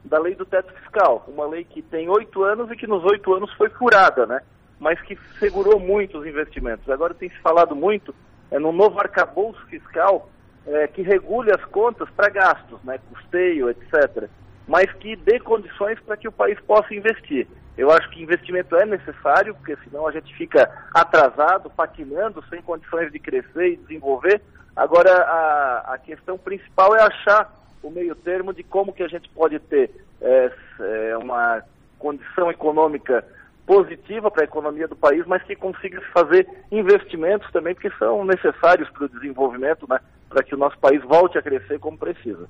da 0.05 0.19
lei 0.19 0.35
do 0.35 0.45
teto 0.45 0.75
fiscal, 0.75 1.25
uma 1.27 1.47
lei 1.47 1.65
que 1.65 1.81
tem 1.81 2.07
oito 2.11 2.43
anos 2.45 2.71
e 2.71 2.77
que 2.77 2.87
nos 2.87 3.03
oito 3.05 3.33
anos 3.33 3.51
foi 3.55 3.71
furada, 3.71 4.27
né? 4.27 4.43
Mas 4.85 5.01
que 5.01 5.19
segurou 5.39 5.81
muito 5.81 6.19
os 6.19 6.27
investimentos. 6.27 6.91
Agora 6.91 7.15
tem 7.15 7.31
se 7.31 7.39
falado 7.39 7.75
muito 7.75 8.15
é, 8.51 8.59
no 8.59 8.71
novo 8.71 9.01
arcabouço 9.01 9.65
fiscal 9.65 10.29
é, 10.67 10.87
que 10.87 11.01
regule 11.01 11.51
as 11.51 11.65
contas 11.65 12.07
para 12.11 12.29
gastos, 12.29 12.79
né, 12.85 13.01
custeio, 13.11 13.71
etc., 13.71 14.29
mas 14.69 14.93
que 14.93 15.17
dê 15.17 15.41
condições 15.41 15.99
para 16.01 16.19
que 16.19 16.29
o 16.29 16.33
país 16.33 16.61
possa 16.61 16.95
investir. 16.95 17.47
Eu 17.79 17.91
acho 17.91 18.11
que 18.11 18.23
investimento 18.23 18.77
é 18.77 18.85
necessário, 18.85 19.55
porque 19.55 19.75
senão 19.85 20.07
a 20.07 20.13
gente 20.13 20.35
fica 20.37 20.71
atrasado, 20.93 21.71
patinando, 21.71 22.45
sem 22.51 22.61
condições 22.61 23.11
de 23.11 23.19
crescer 23.19 23.73
e 23.73 23.77
desenvolver. 23.77 24.43
Agora, 24.77 25.11
a, 25.11 25.95
a 25.95 25.99
questão 25.99 26.37
principal 26.37 26.95
é 26.95 27.03
achar 27.03 27.51
o 27.83 27.91
meio 27.91 28.15
termo 28.15 28.53
de 28.53 28.63
como 28.63 28.93
que 28.93 29.03
a 29.03 29.09
gente 29.09 29.31
pode 29.31 29.59
ter 29.61 29.91
é, 30.21 30.53
é, 30.81 31.17
uma 31.17 31.63
condição 31.99 32.51
econômica 32.51 33.25
positiva 33.67 34.31
para 34.31 34.43
a 34.43 34.45
economia 34.45 34.87
do 34.87 34.97
país, 34.97 35.25
mas 35.27 35.43
que 35.43 35.57
consiga 35.57 36.01
fazer 36.13 36.47
investimentos 36.71 37.51
também, 37.51 37.75
porque 37.75 37.91
são 37.99 38.25
necessários 38.25 38.89
para 38.91 39.05
o 39.05 39.09
desenvolvimento, 39.09 39.87
né? 39.89 39.99
Para 40.35 40.43
que 40.43 40.53
o 40.53 40.59
nosso 40.59 40.77
país 40.81 41.01
volte 41.09 41.39
a 41.39 41.43
crescer 41.43 41.79
como 41.79 41.97
precisa. 41.97 42.49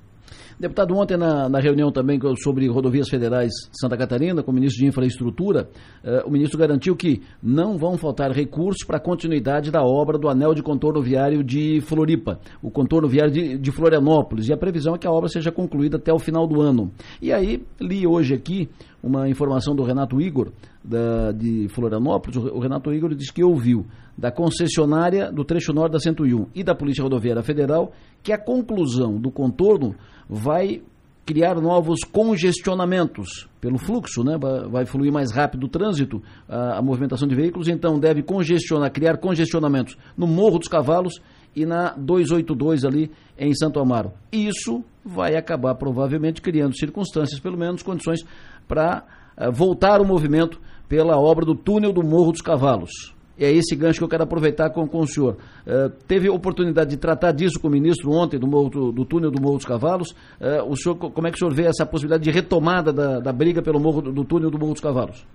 Deputado, 0.59 0.95
ontem 0.95 1.17
na, 1.17 1.47
na 1.47 1.59
reunião 1.59 1.91
também 1.91 2.19
sobre 2.41 2.67
rodovias 2.67 3.07
federais 3.07 3.51
Santa 3.79 3.95
Catarina, 3.95 4.41
com 4.41 4.51
o 4.51 4.53
ministro 4.55 4.81
de 4.81 4.87
Infraestrutura, 4.87 5.69
eh, 6.03 6.23
o 6.25 6.31
ministro 6.31 6.57
garantiu 6.57 6.95
que 6.95 7.21
não 7.43 7.77
vão 7.77 7.95
faltar 7.95 8.31
recursos 8.31 8.83
para 8.87 8.97
a 8.97 8.99
continuidade 8.99 9.69
da 9.69 9.83
obra 9.83 10.17
do 10.17 10.27
anel 10.27 10.55
de 10.55 10.63
contorno 10.63 10.99
viário 10.99 11.43
de 11.43 11.79
Floripa, 11.81 12.39
o 12.59 12.71
contorno 12.71 13.07
viário 13.07 13.31
de, 13.31 13.57
de 13.59 13.71
Florianópolis, 13.71 14.49
e 14.49 14.53
a 14.53 14.57
previsão 14.57 14.95
é 14.95 14.97
que 14.97 15.05
a 15.05 15.11
obra 15.11 15.29
seja 15.29 15.51
concluída 15.51 15.97
até 15.97 16.11
o 16.11 16.17
final 16.17 16.47
do 16.47 16.61
ano. 16.61 16.91
E 17.21 17.31
aí, 17.31 17.63
li 17.79 18.07
hoje 18.07 18.33
aqui 18.33 18.67
uma 19.03 19.29
informação 19.29 19.75
do 19.75 19.83
Renato 19.83 20.19
Igor, 20.19 20.51
da, 20.83 21.31
de 21.31 21.67
Florianópolis, 21.69 22.37
o 22.37 22.59
Renato 22.59 22.91
Igor 22.91 23.13
disse 23.13 23.31
que 23.31 23.43
ouviu 23.43 23.85
da 24.17 24.31
concessionária 24.31 25.31
do 25.31 25.43
trecho 25.43 25.73
norte 25.73 25.93
da 25.93 25.99
101 25.99 26.47
e 26.55 26.63
da 26.63 26.73
Polícia 26.73 27.03
Rodoviária 27.03 27.43
Federal 27.43 27.91
que 28.23 28.31
a 28.31 28.37
conclusão 28.37 29.17
do 29.19 29.29
contorno 29.31 29.95
vai 30.29 30.81
criar 31.25 31.55
novos 31.59 32.01
congestionamentos 32.03 33.47
pelo 33.59 33.79
fluxo, 33.79 34.23
né? 34.23 34.37
vai 34.69 34.85
fluir 34.85 35.11
mais 35.11 35.31
rápido 35.31 35.63
o 35.65 35.69
trânsito, 35.69 36.21
a, 36.47 36.77
a, 36.77 36.81
movimentação 36.83 37.27
de 37.27 37.33
veículos, 37.33 37.67
então 37.67 37.99
deve 37.99 38.21
congestionar, 38.21 38.91
criar 38.91 39.17
congestionamentos 39.17 39.97
no 40.15 40.27
Morro 40.27 40.59
dos 40.59 40.67
Cavalos 40.67 41.19
e 41.55 41.65
na 41.65 41.95
282 41.97 42.85
ali 42.85 43.11
em 43.39 43.55
Santo 43.55 43.79
Amaro. 43.79 44.13
Isso 44.31 44.83
vai 45.03 45.35
acabar 45.35 45.73
provavelmente 45.75 46.41
criando 46.41 46.77
circunstâncias, 46.77 47.39
pelo 47.39 47.57
menos 47.57 47.81
condições 47.81 48.23
para 48.67 49.03
uh, 49.35 49.51
voltar 49.51 50.01
o 50.01 50.05
movimento 50.05 50.61
pela 50.87 51.17
obra 51.17 51.43
do 51.43 51.55
túnel 51.55 51.91
do 51.91 52.03
Morro 52.03 52.33
dos 52.33 52.41
Cavalos. 52.41 53.14
É 53.37 53.51
esse 53.51 53.75
gancho 53.75 53.99
que 53.99 54.03
eu 54.03 54.09
quero 54.09 54.23
aproveitar 54.23 54.69
com, 54.69 54.87
com 54.87 54.99
o 54.99 55.07
senhor. 55.07 55.37
Uh, 55.67 55.89
teve 56.07 56.29
oportunidade 56.29 56.91
de 56.91 56.97
tratar 56.97 57.33
disso 57.33 57.59
com 57.59 57.67
o 57.67 57.71
ministro 57.71 58.09
ontem, 58.11 58.39
do, 58.39 58.47
morro, 58.47 58.69
do, 58.69 58.91
do 58.91 59.05
túnel 59.05 59.29
do 59.29 59.41
Morro 59.41 59.57
dos 59.57 59.65
Cavalos. 59.65 60.11
Uh, 60.39 60.69
o 60.69 60.77
senhor, 60.77 60.95
como 60.95 61.27
é 61.27 61.31
que 61.31 61.35
o 61.35 61.39
senhor 61.39 61.53
vê 61.53 61.65
essa 61.65 61.85
possibilidade 61.85 62.23
de 62.23 62.31
retomada 62.31 62.93
da, 62.93 63.19
da 63.19 63.33
briga 63.33 63.61
pelo 63.61 63.79
morro, 63.79 64.01
do 64.01 64.23
túnel 64.23 64.49
do 64.49 64.57
Morro 64.57 64.73
dos 64.73 64.81
Cavalos? 64.81 65.27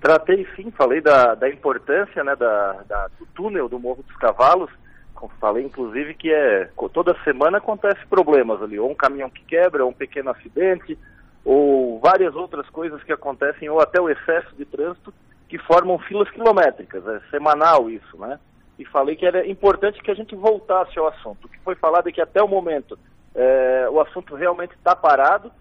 Tratei 0.00 0.46
sim, 0.56 0.70
falei 0.72 1.00
da, 1.00 1.34
da 1.34 1.48
importância 1.48 2.22
né, 2.24 2.34
da, 2.36 2.82
da, 2.86 3.08
do 3.18 3.26
túnel 3.34 3.68
do 3.68 3.78
Morro 3.78 4.02
dos 4.06 4.16
Cavalos. 4.16 4.70
Falei 5.40 5.64
inclusive 5.64 6.12
que 6.14 6.30
é 6.30 6.68
toda 6.92 7.16
semana 7.24 7.56
acontece 7.56 8.04
problemas 8.10 8.60
ali, 8.60 8.78
ou 8.78 8.90
um 8.90 8.94
caminhão 8.94 9.30
que 9.30 9.42
quebra, 9.44 9.82
ou 9.82 9.90
um 9.90 9.94
pequeno 9.94 10.30
acidente, 10.30 10.98
ou 11.42 11.98
várias 11.98 12.34
outras 12.34 12.68
coisas 12.68 13.02
que 13.04 13.12
acontecem, 13.12 13.70
ou 13.70 13.80
até 13.80 13.98
o 13.98 14.10
excesso 14.10 14.54
de 14.54 14.66
trânsito 14.66 15.14
que 15.54 15.58
formam 15.58 15.96
filas 16.00 16.28
quilométricas, 16.30 17.06
é 17.06 17.20
semanal 17.30 17.88
isso, 17.88 18.18
né? 18.18 18.40
E 18.76 18.84
falei 18.84 19.14
que 19.14 19.24
era 19.24 19.46
importante 19.46 20.02
que 20.02 20.10
a 20.10 20.14
gente 20.14 20.34
voltasse 20.34 20.98
ao 20.98 21.06
assunto. 21.06 21.44
O 21.44 21.48
que 21.48 21.60
foi 21.60 21.76
falado 21.76 22.08
é 22.08 22.12
que 22.12 22.20
até 22.20 22.42
o 22.42 22.48
momento 22.48 22.98
é, 23.32 23.86
o 23.88 24.00
assunto 24.00 24.34
realmente 24.34 24.74
está 24.74 24.96
parado, 24.96 25.52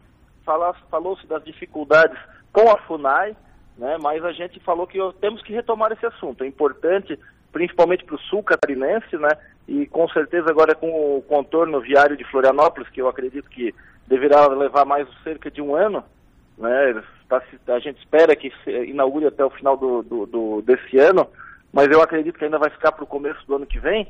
falou-se 0.89 1.27
das 1.27 1.43
dificuldades 1.43 2.17
com 2.51 2.71
a 2.71 2.77
FUNAI, 2.79 3.37
né? 3.77 3.99
mas 4.01 4.25
a 4.25 4.31
gente 4.31 4.59
falou 4.61 4.87
que 4.87 4.97
temos 5.21 5.43
que 5.43 5.53
retomar 5.53 5.91
esse 5.91 6.07
assunto. 6.07 6.43
É 6.43 6.47
importante, 6.47 7.19
principalmente 7.51 8.03
para 8.03 8.15
o 8.15 8.21
sul 8.21 8.41
catarinense, 8.41 9.15
né? 9.15 9.29
e 9.67 9.85
com 9.85 10.09
certeza 10.09 10.49
agora 10.49 10.73
com 10.73 10.89
o 10.89 11.21
contorno 11.21 11.79
viário 11.81 12.17
de 12.17 12.23
Florianópolis, 12.23 12.89
que 12.89 12.99
eu 12.99 13.07
acredito 13.07 13.47
que 13.47 13.75
deverá 14.07 14.47
levar 14.47 14.85
mais 14.85 15.07
cerca 15.23 15.51
de 15.51 15.61
um 15.61 15.75
ano, 15.75 16.03
né? 16.57 17.03
Tá, 17.27 17.41
a 17.67 17.79
gente 17.79 17.99
espera 17.99 18.35
que 18.35 18.51
inaugure 18.87 19.25
até 19.25 19.43
o 19.43 19.49
final 19.49 19.77
do, 19.77 20.03
do, 20.03 20.25
do, 20.25 20.61
desse 20.61 20.97
ano, 20.97 21.27
mas 21.71 21.89
eu 21.89 22.01
acredito 22.01 22.37
que 22.37 22.45
ainda 22.45 22.59
vai 22.59 22.69
ficar 22.69 22.91
para 22.91 23.03
o 23.03 23.07
começo 23.07 23.45
do 23.47 23.55
ano 23.55 23.65
que 23.65 23.79
vem. 23.79 24.07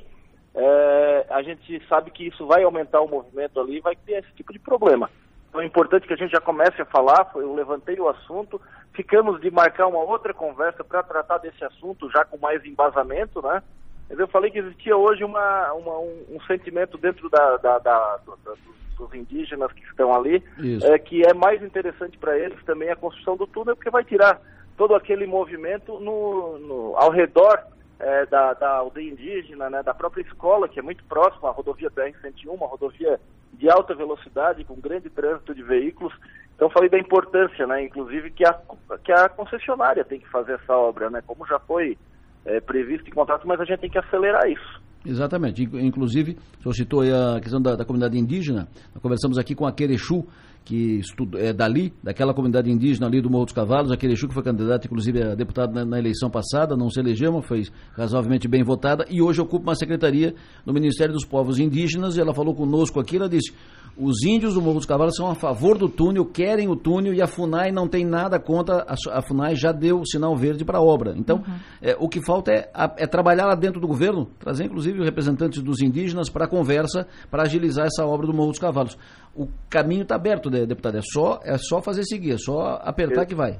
É, 0.55 1.25
a 1.29 1.41
gente 1.41 1.81
sabe 1.87 2.11
que 2.11 2.27
isso 2.27 2.45
vai 2.45 2.63
aumentar 2.63 3.01
o 3.01 3.07
movimento 3.07 3.59
ali 3.59 3.77
e 3.77 3.81
vai 3.81 3.95
ter 3.95 4.23
esse 4.23 4.33
tipo 4.35 4.53
de 4.53 4.59
problema. 4.59 5.09
Então 5.49 5.61
é 5.61 5.65
importante 5.65 6.07
que 6.07 6.13
a 6.13 6.17
gente 6.17 6.31
já 6.31 6.41
comece 6.41 6.81
a 6.81 6.85
falar, 6.85 7.31
eu 7.35 7.53
levantei 7.53 7.99
o 7.99 8.09
assunto, 8.09 8.59
ficamos 8.93 9.39
de 9.39 9.51
marcar 9.51 9.87
uma 9.87 9.99
outra 9.99 10.33
conversa 10.33 10.83
para 10.83 11.03
tratar 11.03 11.37
desse 11.37 11.63
assunto 11.63 12.09
já 12.09 12.25
com 12.25 12.37
mais 12.37 12.65
embasamento, 12.65 13.41
né? 13.41 13.61
Eu 14.09 14.27
falei 14.27 14.51
que 14.51 14.59
existia 14.59 14.95
hoje 14.95 15.23
uma, 15.23 15.73
uma 15.73 15.99
um, 15.99 16.25
um, 16.31 16.41
sentimento 16.41 16.97
dentro 16.97 17.29
da, 17.29 17.57
da, 17.57 17.79
da, 17.79 18.17
da 18.17 18.53
dos 18.97 19.13
indígenas 19.13 19.71
que 19.71 19.83
estão 19.83 20.13
ali, 20.13 20.43
é, 20.83 20.99
que 20.99 21.25
é 21.25 21.33
mais 21.33 21.63
interessante 21.63 22.17
para 22.17 22.37
eles 22.37 22.61
também 22.63 22.89
a 22.89 22.95
construção 22.95 23.35
do 23.35 23.47
túnel, 23.47 23.75
porque 23.75 23.89
vai 23.89 24.03
tirar 24.03 24.39
todo 24.77 24.95
aquele 24.95 25.25
movimento 25.25 25.99
no, 25.99 26.59
no 26.59 26.95
ao 26.95 27.11
redor 27.11 27.59
é, 27.99 28.25
da, 28.25 28.53
da, 28.53 28.69
aldeia 28.69 29.11
indígena, 29.11 29.69
né, 29.69 29.83
da 29.83 29.93
própria 29.93 30.21
escola, 30.21 30.67
que 30.67 30.79
é 30.79 30.81
muito 30.81 31.03
próxima 31.05 31.49
à 31.49 31.51
rodovia 31.51 31.89
BR-101, 31.89 32.49
uma 32.49 32.67
rodovia 32.67 33.19
de 33.53 33.69
alta 33.69 33.93
velocidade, 33.93 34.63
com 34.63 34.75
grande 34.75 35.09
trânsito 35.09 35.53
de 35.53 35.63
veículos. 35.63 36.13
Então 36.55 36.69
falei 36.69 36.89
da 36.89 36.99
importância, 36.99 37.65
né, 37.65 37.83
inclusive, 37.83 38.31
que 38.31 38.45
a, 38.45 38.59
que 39.03 39.11
a 39.11 39.29
concessionária 39.29 40.03
tem 40.03 40.19
que 40.19 40.29
fazer 40.29 40.53
essa 40.53 40.75
obra, 40.75 41.09
né, 41.09 41.21
como 41.25 41.47
já 41.47 41.59
foi 41.59 41.97
é, 42.45 42.59
previsto 42.59 43.07
em 43.07 43.13
contrato, 43.13 43.47
mas 43.47 43.59
a 43.59 43.65
gente 43.65 43.79
tem 43.79 43.89
que 43.89 43.97
acelerar 43.97 44.49
isso. 44.49 44.81
Exatamente. 45.05 45.63
Inclusive, 45.63 46.37
o 46.59 46.63
senhor 46.63 46.73
citou 46.73 47.01
a 47.01 47.39
questão 47.41 47.61
da, 47.61 47.75
da, 47.75 47.85
comunidade 47.85 48.17
indígena. 48.17 48.67
Nós 48.93 49.01
conversamos 49.01 49.37
aqui 49.37 49.53
com 49.53 49.65
a 49.65 49.71
Querechu, 49.73 50.25
que 50.63 50.99
estuda, 50.99 51.39
é 51.39 51.51
dali, 51.51 51.93
daquela 52.01 52.33
comunidade 52.33 52.71
indígena 52.71 53.07
ali 53.07 53.21
do 53.21 53.29
Morro 53.29 53.45
dos 53.45 53.53
Cavalos. 53.53 53.91
A 53.91 53.97
Querechu, 53.97 54.27
que 54.27 54.33
foi 54.33 54.43
candidata, 54.43 54.87
inclusive, 54.87 55.21
a 55.21 55.35
deputada 55.35 55.73
na, 55.73 55.85
na, 55.85 55.99
eleição 55.99 56.29
passada, 56.29 56.75
não 56.75 56.89
se 56.89 56.99
elegeu, 56.99 57.31
mas 57.33 57.45
foi 57.45 57.67
razoavelmente 57.95 58.47
bem 58.47 58.63
votada. 58.63 59.05
E 59.09 59.21
hoje 59.21 59.41
ocupa 59.41 59.69
uma 59.69 59.75
secretaria 59.75 60.33
no 60.65 60.73
Ministério 60.73 61.13
dos 61.13 61.25
Povos 61.25 61.59
Indígenas. 61.59 62.15
E 62.15 62.21
ela 62.21 62.33
falou 62.33 62.55
conosco 62.55 62.99
aqui, 62.99 63.17
ela 63.17 63.29
disse 63.29 63.53
os 63.95 64.23
índios 64.23 64.55
do 64.55 64.61
Morro 64.61 64.77
dos 64.77 64.87
Cavalos 64.87 65.15
são 65.15 65.29
a 65.29 65.35
favor 65.35 65.77
do 65.77 65.87
túnel, 65.87 66.25
querem 66.25 66.67
o 66.67 66.75
túnel 66.75 67.13
e 67.13 67.21
a 67.21 67.27
FUNAI 67.27 67.71
não 67.71 67.87
tem 67.87 68.03
nada 68.03 68.39
contra. 68.39 68.83
A, 68.87 69.19
a 69.19 69.21
FUNAI 69.21 69.55
já 69.55 69.71
deu 69.71 69.99
o 69.99 70.05
sinal 70.05 70.35
verde 70.35 70.65
para 70.65 70.79
a 70.79 70.81
obra. 70.81 71.13
Então, 71.15 71.37
uhum. 71.37 71.53
é, 71.79 71.95
o 71.99 72.09
que 72.09 72.19
falta 72.25 72.51
é, 72.51 72.71
é, 72.97 73.05
trabalhar 73.05 73.45
lá 73.45 73.53
dentro 73.53 73.79
do 73.79 73.87
governo, 73.87 74.27
trazer 74.39 74.65
inclusive 74.65 75.03
representantes 75.03 75.61
dos 75.61 75.79
indígenas 75.79 76.27
para 76.27 76.45
a 76.45 76.47
conversa, 76.47 77.05
para 77.29 77.43
agilizar 77.43 77.85
essa 77.85 78.03
obra 78.03 78.25
do 78.25 78.33
Morro 78.33 78.49
dos 78.49 78.59
Cavalos. 78.59 78.97
O 79.35 79.47
caminho 79.69 80.03
está 80.03 80.15
aberto, 80.15 80.49
né, 80.49 80.65
deputado. 80.65 80.97
É 80.97 81.01
só, 81.01 81.39
é 81.43 81.57
só 81.57 81.81
fazer 81.81 82.03
seguir, 82.03 82.33
é 82.33 82.37
só 82.37 82.79
apertar 82.83 83.25
que 83.25 83.33
vai. 83.33 83.59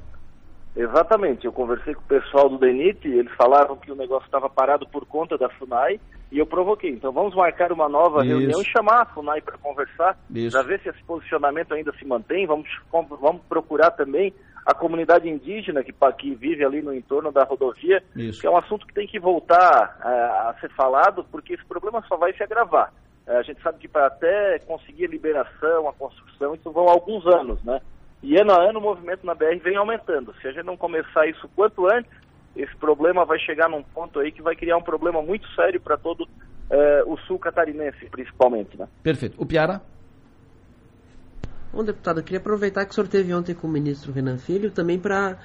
Exatamente, 0.76 1.46
eu 1.46 1.54
conversei 1.54 1.94
com 1.94 2.02
o 2.02 2.06
pessoal 2.06 2.50
do 2.50 2.58
DENIT, 2.58 3.08
eles 3.08 3.32
falaram 3.36 3.76
que 3.78 3.92
o 3.92 3.96
negócio 3.96 4.26
estava 4.26 4.50
parado 4.50 4.88
por 4.90 5.06
conta 5.06 5.38
da 5.38 5.48
FUNAI 5.50 6.00
e 6.32 6.40
eu 6.40 6.48
provoquei. 6.48 6.90
Então 6.90 7.12
vamos 7.12 7.36
marcar 7.36 7.72
uma 7.72 7.88
nova 7.88 8.26
Isso. 8.26 8.30
reunião 8.30 8.60
e 8.60 8.66
chamar 8.66 9.04
a 9.04 9.06
FUNAI 9.06 9.40
para 9.42 9.58
conversar, 9.60 10.18
para 10.52 10.64
ver 10.64 10.82
se 10.82 10.90
esse 10.90 11.04
posicionamento 11.04 11.76
ainda 11.76 11.94
se 11.94 12.06
mantém. 12.06 12.48
Vamos, 12.48 12.68
vamos 12.92 13.44
procurar 13.48 13.92
também 13.92 14.34
a 14.66 14.74
comunidade 14.74 15.30
indígena 15.30 15.84
que, 15.84 15.94
que 16.18 16.34
vive 16.34 16.66
ali 16.66 16.82
no 16.82 16.94
entorno 16.94 17.32
da 17.32 17.44
rodovia, 17.44 18.02
Isso. 18.16 18.42
que 18.42 18.48
é 18.48 18.50
um 18.50 18.58
assunto 18.58 18.88
que 18.88 18.94
tem 18.94 19.06
que 19.06 19.20
voltar 19.20 20.00
a, 20.02 20.10
é, 20.10 20.50
a 20.50 20.56
ser 20.60 20.72
falado, 20.74 21.24
porque 21.32 21.54
esse 21.54 21.66
problema 21.66 22.04
só 22.08 22.18
vai 22.18 22.34
se 22.34 22.42
agravar. 22.42 22.92
É, 23.26 23.38
a 23.38 23.42
gente 23.42 23.62
sabe 23.62 23.80
que 23.80 23.88
para 23.88 24.08
até 24.08 24.60
conseguir 24.60 25.06
a 25.06 25.10
liberação, 25.10 25.88
a 25.88 25.94
construção, 25.94 26.56
isso 26.56 26.72
vão 26.72 26.90
alguns 26.90 27.26
anos, 27.28 27.64
né? 27.64 27.80
E 28.22 28.38
ano 28.38 28.52
a 28.52 28.70
ano 28.70 28.80
o 28.80 28.82
movimento 28.82 29.26
na 29.26 29.34
BR 29.34 29.60
vem 29.64 29.76
aumentando. 29.76 30.34
Se 30.42 30.48
a 30.48 30.52
gente 30.52 30.66
não 30.66 30.78
começar 30.78 31.28
isso 31.28 31.50
quanto 31.56 31.86
antes, 31.88 32.12
esse 32.56 32.76
problema 32.78 33.26
vai 33.26 33.40
chegar 33.40 33.70
num 33.70 33.84
ponto 33.84 34.20
aí 34.20 34.32
que 34.32 34.42
vai 34.42 34.56
criar 34.56 34.78
um 34.78 34.84
problema 34.84 35.22
muito 35.22 35.48
sério 35.56 35.82
para 35.82 35.98
todo 35.98 36.22
uh, 36.24 37.12
o 37.12 37.18
sul 37.22 37.40
catarinense, 37.40 38.06
principalmente. 38.10 38.78
Né? 38.78 38.88
Perfeito. 39.02 39.42
O 39.42 39.46
Piara? 39.46 39.82
Bom, 41.74 41.84
deputado, 41.84 42.20
eu 42.20 42.24
queria 42.24 42.40
aproveitar 42.40 42.86
que 42.86 42.92
o 42.92 42.94
senhor 42.94 43.08
teve 43.08 43.34
ontem 43.34 43.56
com 43.56 43.66
o 43.66 43.72
ministro 43.72 44.14
Renan 44.14 44.38
Filho 44.38 44.70
também 44.70 45.00
para 45.00 45.40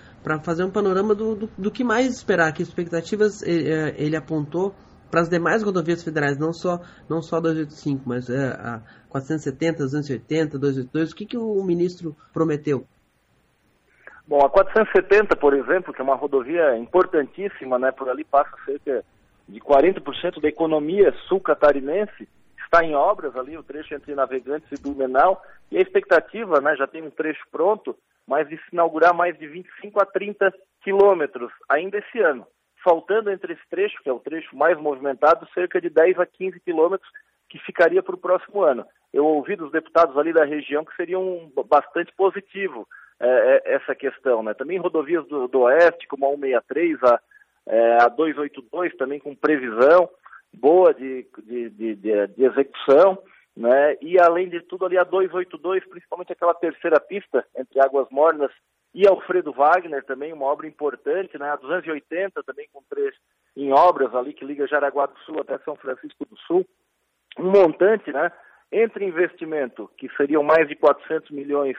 fazer 0.45 0.63
um 0.63 0.71
panorama 0.71 1.15
do, 1.15 1.35
do, 1.35 1.51
do, 1.57 1.71
que 1.71 1.83
mais 1.83 2.09
esperar, 2.15 2.53
que 2.53 2.63
expectativas 2.63 3.43
ele, 3.43 3.73
eh, 3.73 3.95
ele 3.97 4.15
apontou 4.15 4.75
para 5.11 5.21
as 5.21 5.29
demais 5.29 5.63
rodovias 5.63 6.03
federais, 6.03 6.39
não 6.39 6.53
só, 6.53 6.81
não 7.09 7.23
só 7.23 7.41
285, 7.41 8.03
mas 8.07 8.29
é, 8.29 8.49
a 8.49 8.83
470, 9.09 9.79
280, 9.79 10.59
282, 10.59 11.13
o 11.13 11.17
que, 11.17 11.27
que 11.27 11.39
o 11.39 11.63
ministro 11.65 12.17
prometeu? 12.33 12.87
Bom, 14.27 14.45
a 14.45 14.51
470, 14.51 15.37
por 15.37 15.55
exemplo, 15.55 15.93
que 15.93 16.01
é 16.01 16.05
uma 16.05 16.15
rodovia 16.15 16.77
importantíssima, 16.77 17.79
né, 17.79 17.91
por 17.91 18.09
ali 18.11 18.25
passa 18.25 18.55
cerca 18.67 19.03
de 19.49 19.59
40% 19.59 20.41
da 20.41 20.49
economia 20.49 21.15
sul-catarinense, 21.27 22.29
está 22.63 22.85
em 22.85 22.95
obras 22.95 23.35
ali, 23.35 23.57
o 23.57 23.63
trecho 23.63 23.95
entre 23.95 24.15
Navegantes 24.15 24.71
e 24.71 24.83
Blumenau, 24.83 25.41
e 25.73 25.79
a 25.79 25.81
expectativa, 25.81 26.61
né, 26.61 26.77
já 26.77 26.87
tem 26.87 27.03
um 27.03 27.11
trecho 27.11 27.43
pronto, 27.51 27.97
mas 28.27 28.47
de 28.47 28.57
se 28.57 28.65
inaugurar 28.75 29.15
mais 29.15 29.39
de 29.39 29.47
25 29.47 30.03
a 30.03 30.05
30 30.05 30.53
quilômetros 30.83 31.51
ainda 31.67 31.97
esse 31.97 32.21
ano. 32.21 32.47
Faltando 32.89 33.31
entre 33.31 33.53
esse 33.53 33.69
trecho, 33.69 34.03
que 34.03 34.09
é 34.09 34.13
o 34.15 34.19
trecho 34.19 34.57
mais 34.57 34.79
movimentado, 34.79 35.47
cerca 35.53 35.79
de 35.79 35.91
10 35.91 36.19
a 36.21 36.25
15 36.25 36.59
quilômetros 36.61 37.11
que 37.47 37.59
ficaria 37.59 38.03
para 38.03 38.15
o 38.15 38.19
próximo 38.19 38.63
ano. 38.63 38.83
Eu 39.13 39.27
ouvi 39.27 39.57
dos 39.57 39.71
deputados 39.71 40.17
ali 40.17 40.33
da 40.33 40.47
região 40.47 40.87
que 40.87 40.97
seria 40.97 41.19
um 41.19 41.53
bastante 41.69 42.11
positivo 42.17 42.89
é, 43.21 43.29
é, 43.29 43.75
essa 43.75 43.95
questão. 43.95 44.43
Né? 44.43 44.55
Também 44.55 44.79
rodovias 44.79 45.27
do, 45.29 45.47
do 45.49 45.61
Oeste, 45.61 46.09
como 46.09 46.25
a 46.25 46.31
163, 46.31 47.03
a, 47.03 47.21
é, 47.67 48.03
a 48.05 48.09
282, 48.09 48.97
também 48.97 49.21
com 49.21 49.35
previsão 49.35 50.09
boa 50.51 50.95
de, 50.95 51.27
de, 51.45 51.69
de, 51.69 51.95
de, 51.95 52.43
execução. 52.43 53.19
Né? 53.55 53.99
E 54.01 54.19
além 54.19 54.49
de 54.49 54.63
tudo, 54.63 54.87
ali 54.87 54.97
a 54.97 55.05
282, 55.05 55.87
principalmente 55.91 56.33
aquela 56.33 56.55
terceira 56.55 56.99
pista 56.99 57.45
entre 57.55 57.83
Águas 57.83 58.09
Mornas 58.11 58.51
e 58.95 59.07
Alfredo 59.07 59.53
Wagner, 59.53 60.05
também 60.05 60.33
uma 60.33 60.47
obra 60.47 60.67
importante, 60.67 61.39
né? 61.39 61.51
a 61.51 61.57
280 61.57 62.43
também 62.43 62.69
com 62.73 62.83
três 62.89 63.15
em 63.57 63.73
obras 63.73 64.15
ali 64.15 64.33
que 64.33 64.45
liga 64.45 64.67
Jaraguá 64.67 65.07
do 65.07 65.19
Sul 65.21 65.41
até 65.41 65.59
São 65.59 65.77
Francisco 65.77 66.25
do 66.25 66.37
Sul. 66.39 66.67
Um 67.39 67.51
montante, 67.51 68.13
né? 68.13 68.33
Entre 68.71 69.05
investimento, 69.05 69.91
que 69.97 70.09
seriam 70.17 70.43
mais 70.43 70.69
de 70.69 70.75
400 70.77 71.31
milhões 71.31 71.77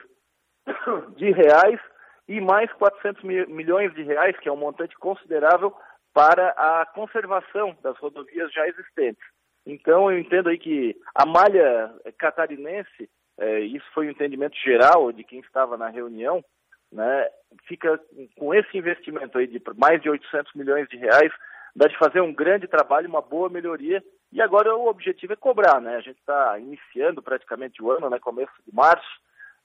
de 1.16 1.32
reais 1.32 1.80
e 2.28 2.40
mais 2.40 2.72
400 2.74 3.24
milhões 3.24 3.94
de 3.96 4.04
reais, 4.04 4.38
que 4.40 4.48
é 4.48 4.52
um 4.52 4.58
montante 4.58 4.96
considerável 4.98 5.74
para 6.14 6.50
a 6.50 6.86
conservação 6.86 7.76
das 7.82 7.98
rodovias 7.98 8.52
já 8.52 8.68
existentes. 8.68 9.24
Então, 9.66 10.12
eu 10.12 10.20
entendo 10.20 10.50
aí 10.50 10.58
que 10.58 10.96
a 11.14 11.26
malha 11.26 11.94
catarinense, 12.18 13.10
é, 13.38 13.60
isso 13.62 13.86
foi 13.94 14.08
um 14.08 14.12
entendimento 14.12 14.58
geral 14.58 15.12
de 15.12 15.24
quem 15.24 15.40
estava 15.40 15.78
na 15.78 15.90
reunião, 15.90 16.44
né, 16.92 17.28
fica 17.68 18.00
com 18.36 18.54
esse 18.54 18.78
investimento 18.78 19.38
aí 19.38 19.48
de 19.48 19.62
mais 19.78 20.02
de 20.02 20.10
800 20.10 20.54
milhões 20.54 20.88
de 20.90 20.98
reais, 20.98 21.32
dá 21.76 21.88
de 21.88 21.98
fazer 21.98 22.22
um 22.22 22.34
grande 22.34 22.68
trabalho, 22.68 23.08
uma 23.08 23.22
boa 23.22 23.50
melhoria, 23.50 24.04
e 24.32 24.42
agora 24.42 24.76
o 24.76 24.88
objetivo 24.88 25.34
é 25.34 25.36
cobrar, 25.36 25.82
né? 25.82 25.96
A 25.96 26.02
gente 26.02 26.20
está 26.20 26.58
iniciando 26.60 27.22
praticamente 27.22 27.82
o 27.82 27.92
ano, 27.92 28.10
né, 28.10 28.20
começo 28.20 28.52
de 28.68 28.74
março, 28.74 29.08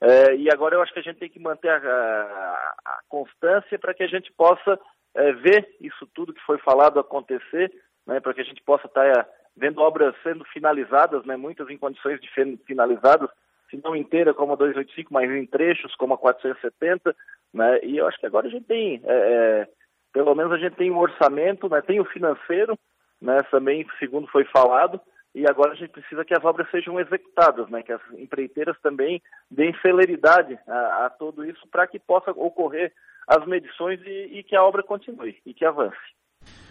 é, 0.01 0.35
e 0.37 0.51
agora 0.51 0.75
eu 0.75 0.83
acho 0.83 0.93
que 0.93 0.99
a 0.99 1.03
gente 1.03 1.19
tem 1.19 1.31
que 1.31 1.39
manter 1.39 1.69
a, 1.69 1.77
a, 1.77 2.75
a 2.85 3.01
constância 3.09 3.79
para 3.79 3.95
que 3.95 4.03
a 4.03 4.07
gente 4.07 4.33
possa 4.33 4.79
é, 5.15 5.33
ver 5.33 5.77
isso 5.81 6.07
tudo 6.15 6.35
que 6.35 6.43
foi 6.43 6.59
falado 6.59 6.99
acontecer, 6.99 7.73
né, 8.07 8.21
para 8.21 8.35
que 8.35 8.41
a 8.41 8.45
gente 8.45 8.63
possa 8.63 8.87
estar 8.87 9.13
tá, 9.13 9.21
é, 9.21 9.27
vendo 9.57 9.81
obras 9.81 10.15
sendo 10.23 10.45
finalizadas, 10.47 11.25
né, 11.25 11.37
muitas 11.37 11.69
em 11.71 11.79
condições 11.79 12.21
de 12.21 12.29
finalizadas, 12.67 13.31
se 13.75 13.81
não 13.83 13.97
inteira 13.97 14.33
como 14.33 14.53
a 14.53 14.57
285, 14.57 15.13
mas 15.13 15.31
em 15.31 15.47
trechos 15.47 15.95
como 15.97 16.15
a 16.15 16.19
470, 16.19 17.15
né, 17.53 17.81
e 17.83 17.97
eu 17.97 18.07
acho 18.07 18.19
que 18.19 18.27
agora 18.27 18.47
a 18.47 18.51
gente 18.51 18.67
tem, 18.67 19.01
é, 19.05 19.13
é, 19.13 19.69
pelo 20.13 20.35
menos 20.35 20.53
a 20.53 20.59
gente 20.59 20.77
tem 20.77 20.91
o 20.91 20.95
um 20.95 20.99
orçamento, 20.99 21.69
né, 21.69 21.81
tem 21.83 22.01
o 22.01 22.05
financeiro, 22.05 22.79
né, 23.21 23.41
também, 23.51 23.87
segundo 23.99 24.27
foi 24.29 24.45
falado, 24.45 25.01
e 25.35 25.49
agora 25.49 25.73
a 25.73 25.75
gente 25.75 25.91
precisa 25.91 26.25
que 26.25 26.35
as 26.35 26.45
obras 26.45 26.71
sejam 26.71 27.01
executadas, 27.01 27.69
né, 27.69 27.83
que 27.83 27.93
as 27.93 28.01
empreiteiras 28.17 28.77
também 28.81 29.21
deem 29.51 29.75
celeridade 29.81 30.59
a, 30.69 31.07
a 31.07 31.11
tudo 31.11 31.45
isso 31.45 31.67
para 31.71 31.87
que 31.87 31.99
possa 31.99 32.31
ocorrer 32.31 32.93
as 33.27 33.45
medições 33.47 34.01
e, 34.05 34.39
e, 34.39 34.43
que 34.43 34.55
a 34.55 34.63
obra 34.63 34.83
continue 34.83 35.37
e 35.47 35.55
que 35.55 35.65
avance. 35.65 35.97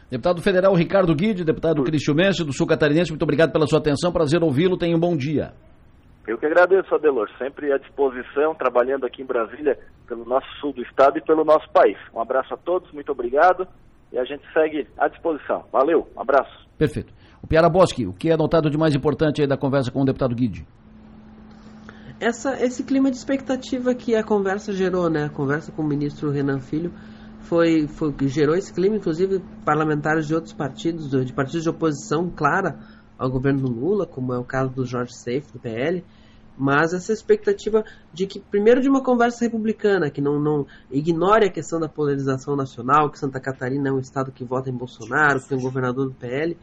Deputado 0.09 0.41
Federal 0.41 0.75
Ricardo 0.75 1.15
Guide, 1.15 1.43
deputado 1.43 1.83
Cristian 1.83 2.13
Messi, 2.13 2.45
do 2.45 2.53
Sul 2.53 2.67
Catarinense, 2.67 3.11
muito 3.11 3.23
obrigado 3.23 3.51
pela 3.51 3.65
sua 3.65 3.79
atenção, 3.79 4.13
prazer 4.13 4.43
ouvi-lo, 4.43 4.77
tenha 4.77 4.95
um 4.95 4.99
bom 4.99 5.17
dia. 5.17 5.53
Eu 6.25 6.37
que 6.37 6.45
agradeço, 6.45 6.93
Adelor, 6.95 7.29
sempre 7.37 7.73
à 7.73 7.77
disposição, 7.77 8.55
trabalhando 8.55 9.05
aqui 9.05 9.21
em 9.21 9.25
Brasília, 9.25 9.77
pelo 10.07 10.23
nosso 10.23 10.47
sul 10.61 10.71
do 10.71 10.81
estado 10.81 11.17
e 11.17 11.21
pelo 11.21 11.43
nosso 11.43 11.69
país. 11.71 11.97
Um 12.13 12.21
abraço 12.21 12.53
a 12.53 12.57
todos, 12.57 12.91
muito 12.93 13.11
obrigado 13.11 13.67
e 14.11 14.17
a 14.17 14.23
gente 14.23 14.43
segue 14.53 14.87
à 14.97 15.09
disposição. 15.09 15.65
Valeu, 15.71 16.07
um 16.15 16.21
abraço. 16.21 16.65
Perfeito. 16.77 17.13
O 17.41 17.47
Piara 17.47 17.69
Boschi, 17.69 18.07
o 18.07 18.13
que 18.13 18.29
é 18.29 18.37
notado 18.37 18.69
de 18.69 18.77
mais 18.77 18.95
importante 18.95 19.41
aí 19.41 19.47
da 19.47 19.57
conversa 19.57 19.91
com 19.91 20.01
o 20.01 20.05
deputado 20.05 20.33
Guide? 20.33 20.65
Essa, 22.21 22.63
esse 22.63 22.85
clima 22.85 23.11
de 23.11 23.17
expectativa 23.17 23.93
que 23.93 24.15
a 24.15 24.23
conversa 24.23 24.71
gerou, 24.71 25.09
né? 25.09 25.25
A 25.25 25.29
conversa 25.29 25.73
com 25.73 25.81
o 25.81 25.85
ministro 25.85 26.31
Renan 26.31 26.61
Filho 26.61 26.93
foi, 27.41 27.85
foi 27.87 28.13
que 28.13 28.29
gerou 28.29 28.55
esse 28.55 28.73
clima, 28.73 28.95
inclusive 28.95 29.41
parlamentares 29.65 30.25
de 30.25 30.33
outros 30.33 30.53
partidos, 30.53 31.09
de 31.09 31.33
partidos 31.33 31.63
de 31.63 31.69
oposição 31.69 32.29
clara 32.29 32.79
ao 33.23 33.31
governo 33.31 33.67
Lula, 33.69 34.05
como 34.05 34.33
é 34.33 34.37
o 34.37 34.43
caso 34.43 34.71
do 34.71 34.85
Jorge 34.85 35.13
Seif, 35.15 35.51
do 35.53 35.59
PL, 35.59 36.03
mas 36.57 36.93
essa 36.93 37.13
expectativa 37.13 37.83
de 38.13 38.27
que, 38.27 38.39
primeiro, 38.39 38.81
de 38.81 38.89
uma 38.89 39.01
conversa 39.01 39.45
republicana, 39.45 40.09
que 40.09 40.21
não, 40.21 40.39
não 40.39 40.67
ignore 40.91 41.45
a 41.45 41.51
questão 41.51 41.79
da 41.79 41.87
polarização 41.87 42.55
nacional, 42.55 43.09
que 43.09 43.17
Santa 43.17 43.39
Catarina 43.39 43.89
é 43.89 43.91
um 43.91 43.99
estado 43.99 44.31
que 44.31 44.43
vota 44.43 44.69
em 44.69 44.73
Bolsonaro, 44.73 45.39
que 45.39 45.49
tem 45.49 45.57
um 45.57 45.61
governador 45.61 46.07
do 46.09 46.13
PL, 46.13 46.57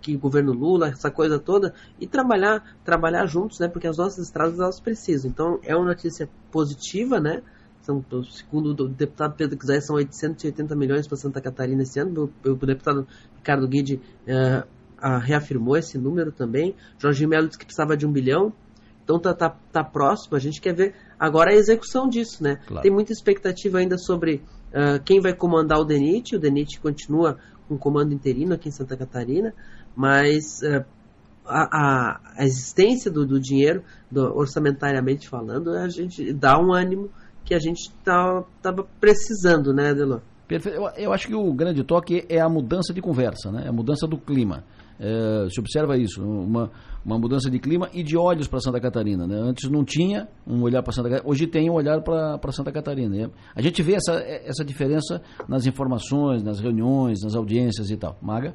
que 0.00 0.14
o 0.14 0.18
governo 0.18 0.52
Lula, 0.52 0.88
essa 0.88 1.10
coisa 1.10 1.38
toda, 1.38 1.74
e 1.98 2.06
trabalhar, 2.06 2.76
trabalhar 2.84 3.26
juntos, 3.26 3.58
né? 3.58 3.68
Porque 3.68 3.86
as 3.86 3.96
nossas 3.96 4.26
estradas 4.26 4.58
elas 4.60 4.78
precisam. 4.78 5.30
Então 5.30 5.58
é 5.62 5.74
uma 5.74 5.86
notícia 5.86 6.28
positiva, 6.52 7.18
né? 7.18 7.42
São, 7.80 8.02
segundo 8.30 8.70
o 8.84 8.88
deputado 8.88 9.34
Pedro 9.34 9.58
Quiser, 9.58 9.80
são 9.80 9.96
880 9.96 10.74
milhões 10.74 11.06
para 11.06 11.16
Santa 11.16 11.40
Catarina 11.40 11.82
esse 11.82 11.98
ano. 12.00 12.30
O, 12.44 12.50
o 12.50 12.66
deputado 12.66 13.06
Ricardo 13.36 13.68
Guide 13.68 14.00
uh, 14.26 14.66
uh, 15.02 15.18
reafirmou 15.18 15.76
esse 15.76 15.98
número 15.98 16.32
também. 16.32 16.74
Jorge 16.98 17.26
Melo 17.26 17.46
disse 17.46 17.58
que 17.58 17.64
precisava 17.64 17.96
de 17.96 18.06
um 18.06 18.12
bilhão. 18.12 18.52
Então 19.02 19.18
tá, 19.18 19.34
tá, 19.34 19.50
tá 19.70 19.84
próximo, 19.84 20.34
a 20.34 20.40
gente 20.40 20.62
quer 20.62 20.74
ver 20.74 20.94
agora 21.18 21.50
a 21.50 21.54
execução 21.54 22.08
disso, 22.08 22.42
né? 22.42 22.56
Claro. 22.66 22.82
Tem 22.82 22.90
muita 22.90 23.12
expectativa 23.12 23.78
ainda 23.78 23.98
sobre 23.98 24.42
uh, 24.70 25.02
quem 25.04 25.20
vai 25.20 25.34
comandar 25.34 25.78
o 25.78 25.84
DENIT. 25.84 26.36
O 26.36 26.38
DENIT 26.38 26.80
continua 26.80 27.36
com 27.68 27.76
comando 27.76 28.14
interino 28.14 28.54
aqui 28.54 28.68
em 28.68 28.72
Santa 28.72 28.96
Catarina 28.96 29.54
mas 29.96 30.60
uh, 30.62 30.84
a, 31.46 32.20
a, 32.36 32.44
existência 32.44 33.10
do, 33.10 33.26
do 33.26 33.40
dinheiro, 33.40 33.82
do, 34.10 34.36
orçamentariamente 34.36 35.28
falando, 35.28 35.70
a 35.70 35.88
gente 35.88 36.32
dá 36.32 36.58
um 36.58 36.72
ânimo 36.72 37.10
que 37.44 37.54
a 37.54 37.58
gente 37.58 37.88
estava 37.88 38.46
tá, 38.62 38.72
precisando, 39.00 39.72
né, 39.72 39.90
Adelor? 39.90 40.22
Perfeito. 40.48 40.76
Eu, 40.76 40.88
eu, 40.96 41.12
acho 41.12 41.26
que 41.26 41.34
o 41.34 41.52
grande 41.52 41.82
toque 41.84 42.24
é 42.28 42.40
a 42.40 42.48
mudança 42.48 42.92
de 42.92 43.00
conversa, 43.00 43.50
né? 43.50 43.66
a 43.68 43.72
mudança 43.72 44.06
do 44.06 44.18
clima. 44.18 44.64
É, 44.98 45.48
se 45.50 45.60
observa 45.60 45.96
isso, 45.96 46.22
uma, 46.22 46.70
uma 47.04 47.18
mudança 47.18 47.50
de 47.50 47.58
clima 47.58 47.88
e 47.92 48.02
de 48.02 48.16
olhos 48.16 48.46
para 48.46 48.60
Santa 48.60 48.80
Catarina. 48.80 49.26
Né? 49.26 49.36
Antes 49.36 49.68
não 49.70 49.84
tinha 49.84 50.28
um 50.46 50.62
olhar 50.62 50.82
para 50.82 50.92
Santa 50.92 51.08
Catarina, 51.08 51.30
hoje 51.30 51.46
tem 51.46 51.68
um 51.68 51.74
olhar 51.74 52.00
para 52.02 52.52
Santa 52.52 52.70
Catarina. 52.72 53.16
Né? 53.16 53.30
A 53.54 53.60
gente 53.60 53.82
vê 53.82 53.94
essa, 53.94 54.14
essa 54.14 54.64
diferença 54.64 55.20
nas 55.48 55.66
informações, 55.66 56.42
nas 56.42 56.60
reuniões, 56.60 57.20
nas 57.22 57.34
audiências 57.34 57.90
e 57.90 57.96
tal. 57.96 58.16
Maga? 58.22 58.54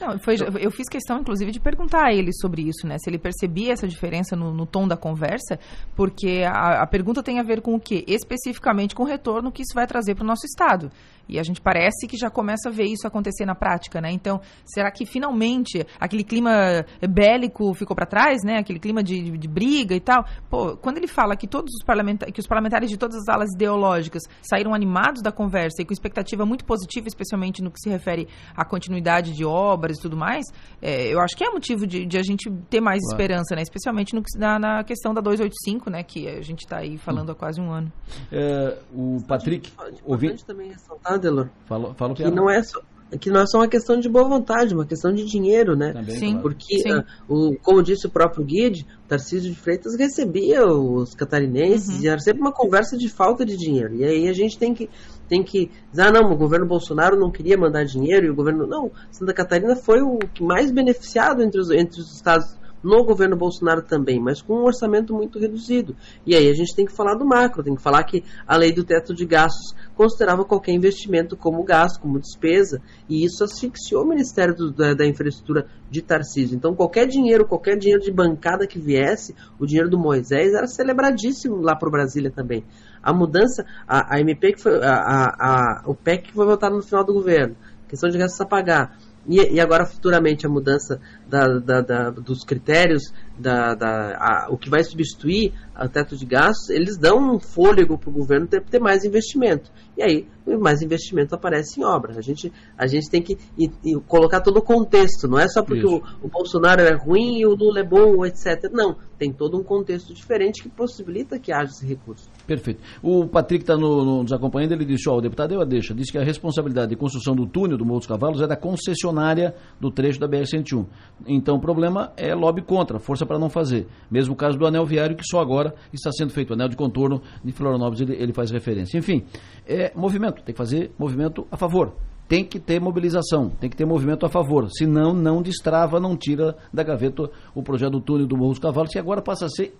Não, 0.00 0.16
foi, 0.18 0.36
eu 0.60 0.70
fiz 0.70 0.88
questão, 0.88 1.18
inclusive, 1.18 1.50
de 1.50 1.58
perguntar 1.58 2.06
a 2.06 2.14
ele 2.14 2.32
sobre 2.32 2.62
isso, 2.62 2.86
né? 2.86 2.96
Se 2.98 3.10
ele 3.10 3.18
percebia 3.18 3.72
essa 3.72 3.88
diferença 3.88 4.36
no, 4.36 4.54
no 4.54 4.64
tom 4.64 4.86
da 4.86 4.96
conversa, 4.96 5.58
porque 5.96 6.44
a, 6.46 6.82
a, 6.82 6.86
pergunta 6.86 7.22
tem 7.22 7.40
a 7.40 7.42
ver 7.42 7.60
com 7.60 7.74
o 7.74 7.80
quê? 7.80 8.04
Especificamente 8.06 8.94
com 8.94 9.02
o 9.02 9.06
retorno 9.06 9.50
que 9.50 9.62
isso 9.62 9.74
vai 9.74 9.86
trazer 9.86 10.14
para 10.14 10.22
o 10.22 10.26
nosso 10.26 10.46
Estado. 10.46 10.90
E 11.28 11.38
a 11.38 11.42
gente 11.42 11.60
parece 11.60 12.06
que 12.06 12.16
já 12.16 12.30
começa 12.30 12.68
a 12.68 12.72
ver 12.72 12.84
isso 12.84 13.06
acontecer 13.06 13.44
na 13.44 13.54
prática, 13.54 14.00
né? 14.00 14.10
Então, 14.10 14.40
será 14.64 14.90
que 14.90 15.04
finalmente 15.04 15.86
aquele 16.00 16.24
clima 16.24 16.84
bélico 17.08 17.74
ficou 17.74 17.94
para 17.94 18.06
trás, 18.06 18.42
né? 18.42 18.58
Aquele 18.58 18.78
clima 18.78 19.02
de, 19.02 19.22
de, 19.22 19.38
de, 19.38 19.48
briga 19.48 19.94
e 19.94 20.00
tal. 20.00 20.24
Pô, 20.48 20.76
quando 20.76 20.96
ele 20.96 21.06
fala 21.06 21.36
que 21.36 21.46
todos 21.46 21.72
os 21.74 21.84
parlamentares, 21.84 22.32
que 22.32 22.40
os 22.40 22.46
parlamentares 22.46 22.88
de 22.88 22.96
todas 22.96 23.16
as 23.16 23.28
alas 23.28 23.52
ideológicas 23.54 24.22
saíram 24.42 24.74
animados 24.74 25.22
da 25.22 25.30
conversa 25.30 25.82
e 25.82 25.84
com 25.84 25.92
expectativa 25.92 26.46
muito 26.46 26.64
positiva, 26.64 27.08
especialmente 27.08 27.62
no 27.62 27.70
que 27.70 27.80
se 27.80 27.88
refere 27.88 28.28
à 28.56 28.64
continuidade 28.64 29.32
de 29.32 29.44
obras 29.44 29.98
e 29.98 30.00
tudo 30.00 30.16
mais, 30.16 30.44
é, 30.80 31.12
eu 31.12 31.20
acho 31.20 31.36
que 31.36 31.44
é 31.44 31.50
motivo 31.50 31.86
de, 31.86 32.06
de 32.06 32.16
a 32.16 32.22
gente 32.22 32.50
ter 32.70 32.80
mais 32.80 33.00
claro. 33.00 33.22
esperança, 33.22 33.54
né? 33.54 33.62
Especialmente 33.62 34.14
no, 34.14 34.22
na, 34.36 34.58
na, 34.58 34.84
questão 34.84 35.12
da 35.12 35.20
285, 35.20 35.90
né? 35.90 36.02
Que 36.02 36.28
a 36.28 36.42
gente 36.42 36.60
está 36.60 36.78
aí 36.78 36.96
falando 36.96 37.28
hum. 37.28 37.32
há 37.32 37.34
quase 37.34 37.60
um 37.60 37.70
ano. 37.70 37.92
É, 38.32 38.78
o 38.92 39.18
Patrick, 39.26 39.72
ouvindo 40.04 40.42
também 40.44 40.70
ressaltar 40.70 41.17
Adelor. 41.18 41.48
Fala, 41.66 41.94
fala 41.94 42.14
que 42.14 42.30
não 42.30 42.48
é 42.50 42.62
só 42.62 42.80
que 43.18 43.30
não 43.30 43.40
é 43.40 43.46
só 43.46 43.58
uma 43.58 43.68
questão 43.68 43.98
de 43.98 44.08
boa 44.08 44.28
vontade, 44.28 44.74
uma 44.74 44.84
questão 44.84 45.12
de 45.12 45.24
dinheiro, 45.24 45.74
né? 45.74 45.92
Também, 45.94 46.16
Sim. 46.16 46.32
claro. 46.32 46.42
Porque, 46.42 46.80
Sim. 46.80 46.92
ah, 46.92 47.04
o, 47.26 47.56
como 47.62 47.82
disse 47.82 48.06
o 48.06 48.10
próprio 48.10 48.44
Guide, 48.44 48.86
Tarcísio 49.06 49.50
de 49.50 49.58
Freitas 49.58 49.96
recebia 49.96 50.66
os 50.66 51.14
catarinenses 51.14 51.96
Uhum. 51.96 52.02
e 52.02 52.08
era 52.08 52.18
sempre 52.18 52.42
uma 52.42 52.52
conversa 52.52 52.98
de 52.98 53.08
falta 53.08 53.46
de 53.46 53.56
dinheiro. 53.56 53.94
E 53.94 54.04
aí 54.04 54.28
a 54.28 54.32
gente 54.34 54.58
tem 54.58 54.74
que, 54.74 54.90
tem 55.26 55.42
que 55.42 55.70
dizer, 55.90 56.02
ah, 56.02 56.12
não, 56.12 56.30
o 56.30 56.36
governo 56.36 56.66
Bolsonaro 56.66 57.18
não 57.18 57.30
queria 57.30 57.56
mandar 57.56 57.84
dinheiro 57.84 58.26
e 58.26 58.30
o 58.30 58.34
governo. 58.34 58.66
Não, 58.66 58.90
Santa 59.10 59.32
Catarina 59.32 59.74
foi 59.74 60.02
o 60.02 60.18
que 60.18 60.42
mais 60.44 60.70
beneficiado 60.70 61.42
entre 61.42 61.60
os, 61.60 61.70
entre 61.70 62.00
os 62.00 62.14
estados 62.14 62.58
no 62.82 63.04
governo 63.04 63.36
Bolsonaro 63.36 63.82
também, 63.82 64.20
mas 64.20 64.40
com 64.40 64.54
um 64.54 64.64
orçamento 64.64 65.14
muito 65.14 65.38
reduzido. 65.38 65.96
E 66.26 66.34
aí 66.34 66.48
a 66.48 66.54
gente 66.54 66.74
tem 66.74 66.86
que 66.86 66.94
falar 66.94 67.14
do 67.14 67.24
macro, 67.26 67.62
tem 67.62 67.74
que 67.74 67.82
falar 67.82 68.02
que 68.04 68.22
a 68.46 68.56
lei 68.56 68.72
do 68.72 68.84
teto 68.84 69.14
de 69.14 69.26
gastos 69.26 69.74
considerava 69.94 70.44
qualquer 70.44 70.72
investimento 70.72 71.36
como 71.36 71.62
gasto, 71.64 72.00
como 72.00 72.18
despesa, 72.20 72.80
e 73.08 73.24
isso 73.24 73.42
asfixiou 73.42 74.04
o 74.04 74.08
Ministério 74.08 74.54
do- 74.54 74.72
da, 74.72 74.94
da 74.94 75.06
Infraestrutura 75.06 75.66
de 75.90 76.02
Tarcísio. 76.02 76.56
Então 76.56 76.74
qualquer 76.74 77.06
dinheiro, 77.06 77.46
qualquer 77.46 77.76
dinheiro 77.76 78.02
de 78.02 78.12
bancada 78.12 78.66
que 78.66 78.78
viesse, 78.78 79.34
o 79.58 79.66
dinheiro 79.66 79.90
do 79.90 79.98
Moisés 79.98 80.54
era 80.54 80.66
celebradíssimo 80.66 81.56
lá 81.60 81.74
para 81.74 81.90
Brasília 81.90 82.30
também. 82.30 82.64
A 83.02 83.12
mudança, 83.12 83.64
a, 83.86 84.16
a 84.16 84.20
MP 84.20 84.52
que 84.52 84.62
foi, 84.62 84.72
a, 84.82 85.34
a, 85.38 85.82
o 85.86 85.94
PEC 85.94 86.28
que 86.28 86.32
foi 86.34 86.46
votado 86.46 86.76
no 86.76 86.82
final 86.82 87.04
do 87.04 87.12
governo, 87.14 87.56
questão 87.88 88.10
de 88.10 88.18
gastos 88.18 88.40
a 88.40 88.46
pagar. 88.46 88.96
E 89.30 89.60
agora, 89.60 89.84
futuramente, 89.84 90.46
a 90.46 90.48
mudança 90.48 91.02
da- 91.28 91.58
da- 91.58 91.80
da- 91.82 92.10
dos 92.10 92.42
critérios, 92.44 93.02
da, 93.38 93.74
da- 93.74 94.16
a- 94.18 94.46
o 94.50 94.56
que 94.56 94.68
vai 94.70 94.82
substituir 94.82 95.52
o 95.80 95.88
teto 95.88 96.16
de 96.16 96.26
gastos, 96.26 96.70
eles 96.70 96.98
dão 96.98 97.34
um 97.36 97.38
fôlego 97.38 97.96
para 97.98 98.10
o 98.10 98.12
governo 98.12 98.46
ter, 98.48 98.62
ter 98.64 98.80
mais 98.80 99.04
investimento. 99.04 99.70
E 99.96 100.02
aí, 100.02 100.26
mais 100.60 100.80
investimento 100.82 101.34
aparece 101.34 101.80
em 101.80 101.84
obra. 101.84 102.16
A 102.18 102.20
gente, 102.22 102.52
a 102.76 102.86
gente 102.86 103.08
tem 103.10 103.22
que 103.22 103.36
e- 103.56 103.70
e 103.84 103.94
colocar 104.08 104.40
todo 104.40 104.56
o 104.56 104.62
contexto, 104.62 105.28
não 105.28 105.38
é 105.38 105.46
só 105.48 105.62
porque 105.62 105.84
o, 105.86 106.02
o 106.22 106.28
Bolsonaro 106.28 106.80
é 106.82 106.96
ruim 106.96 107.38
e 107.38 107.46
o 107.46 107.54
Lula 107.54 107.80
é 107.80 107.84
bom, 107.84 108.24
etc. 108.24 108.70
Não, 108.72 108.96
tem 109.18 109.32
todo 109.32 109.56
um 109.58 109.62
contexto 109.62 110.12
diferente 110.14 110.62
que 110.62 110.68
possibilita 110.68 111.38
que 111.38 111.52
haja 111.52 111.70
esse 111.70 111.86
recurso. 111.86 112.28
Perfeito. 112.46 112.80
O 113.02 113.26
Patrick 113.28 113.62
está 113.62 113.76
nos 113.76 114.32
acompanhando, 114.32 114.72
ele 114.72 114.84
disse, 114.84 115.08
ó, 115.08 115.16
o 115.18 115.20
deputado 115.20 115.50
deu 115.50 115.60
a 115.60 115.64
deixa, 115.64 115.94
disse 115.94 116.10
que 116.10 116.18
a 116.18 116.24
responsabilidade 116.24 116.90
de 116.90 116.96
construção 116.96 117.36
do 117.36 117.46
túnel 117.46 117.76
do 117.76 117.84
Morro 117.84 117.98
dos 118.00 118.08
Cavalos 118.08 118.40
é 118.40 118.46
da 118.46 118.56
concessionária 118.56 119.54
do 119.80 119.90
trecho 119.90 120.18
da 120.18 120.26
BR-101. 120.28 120.86
Então 121.26 121.56
o 121.56 121.60
problema 121.60 122.12
é 122.16 122.34
lobby 122.34 122.62
contra, 122.62 122.98
força 122.98 123.26
para 123.26 123.38
não 123.38 123.50
fazer. 123.50 123.86
Mesmo 124.10 124.34
o 124.34 124.36
caso 124.36 124.58
do 124.58 124.66
anel 124.66 124.84
viário, 124.86 125.16
que 125.16 125.24
só 125.24 125.40
agora 125.40 125.74
está 125.92 126.10
sendo 126.12 126.32
feito. 126.32 126.50
O 126.50 126.54
anel 126.54 126.68
de 126.68 126.76
contorno 126.76 127.20
de 127.44 127.52
Florianópolis, 127.52 128.00
ele, 128.00 128.14
ele 128.14 128.32
faz 128.32 128.50
referência. 128.50 128.98
Enfim, 128.98 129.24
é 129.66 129.92
movimento, 129.94 130.42
tem 130.42 130.54
que 130.54 130.58
fazer 130.58 130.92
movimento 130.98 131.46
a 131.50 131.56
favor. 131.56 131.94
Tem 132.28 132.44
que 132.44 132.60
ter 132.60 132.78
mobilização, 132.78 133.48
tem 133.48 133.70
que 133.70 133.76
ter 133.76 133.86
movimento 133.86 134.26
a 134.26 134.28
favor. 134.28 134.68
Senão, 134.70 135.14
não 135.14 135.40
destrava, 135.40 135.98
não 135.98 136.14
tira 136.14 136.56
da 136.72 136.82
gaveta 136.82 137.30
o 137.54 137.62
projeto 137.62 137.92
do 137.92 138.00
túnel 138.00 138.26
do 138.26 138.36
Morro 138.36 138.50
dos 138.50 138.58
Cavalos, 138.58 138.90
que 138.90 138.98
agora 138.98 139.22
passa 139.22 139.46
a 139.46 139.48
ser 139.48 139.74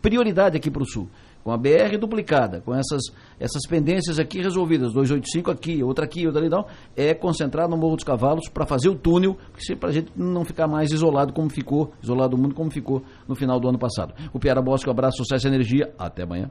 prioridade 0.00 0.56
aqui 0.56 0.70
para 0.70 0.82
o 0.82 0.86
Sul. 0.86 1.08
Com 1.42 1.50
a 1.52 1.56
BR 1.56 1.96
duplicada, 1.98 2.60
com 2.60 2.74
essas, 2.74 3.00
essas 3.38 3.62
pendências 3.66 4.18
aqui 4.18 4.40
resolvidas, 4.42 4.92
285 4.92 5.50
aqui, 5.50 5.82
outra 5.82 6.04
aqui, 6.04 6.26
outra 6.26 6.40
ali, 6.42 6.50
não, 6.50 6.66
é 6.94 7.14
concentrar 7.14 7.66
no 7.68 7.78
Morro 7.78 7.96
dos 7.96 8.04
Cavalos 8.04 8.48
para 8.48 8.66
fazer 8.66 8.90
o 8.90 8.94
túnel, 8.94 9.38
para 9.78 9.88
a 9.88 9.92
gente 9.92 10.12
não 10.14 10.44
ficar 10.44 10.68
mais 10.68 10.90
isolado 10.92 11.32
como 11.32 11.48
ficou, 11.48 11.92
isolado 12.02 12.36
do 12.36 12.42
mundo 12.42 12.54
como 12.54 12.70
ficou 12.70 13.02
no 13.26 13.34
final 13.34 13.58
do 13.58 13.68
ano 13.68 13.78
passado. 13.78 14.12
O 14.34 14.38
Piara 14.38 14.60
Bosco, 14.60 14.90
abraço, 14.90 15.16
sucesso 15.16 15.46
e 15.46 15.48
energia, 15.48 15.94
até 15.98 16.24
amanhã. 16.24 16.50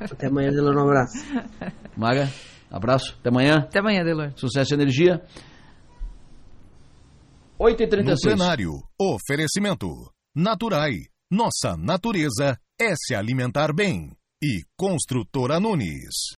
Até 0.00 0.26
amanhã, 0.26 0.50
Delano, 0.50 0.80
um 0.80 0.88
abraço. 0.88 1.24
Maga, 1.96 2.28
abraço, 2.68 3.16
até 3.20 3.28
amanhã, 3.28 3.58
Até 3.58 3.78
amanhã, 3.78 4.02
Delor. 4.04 4.32
sucesso 4.34 4.72
e 4.72 4.74
energia. 4.74 5.22
No 7.58 7.66
8h36. 7.66 8.20
plenário, 8.22 8.82
oferecimento. 9.00 10.10
Naturai. 10.34 10.94
Nossa 11.30 11.76
natureza 11.78 12.58
é 12.80 12.94
se 12.96 13.14
alimentar 13.14 13.72
bem. 13.72 14.10
E 14.42 14.64
Construtora 14.76 15.58
Nunes. 15.60 16.32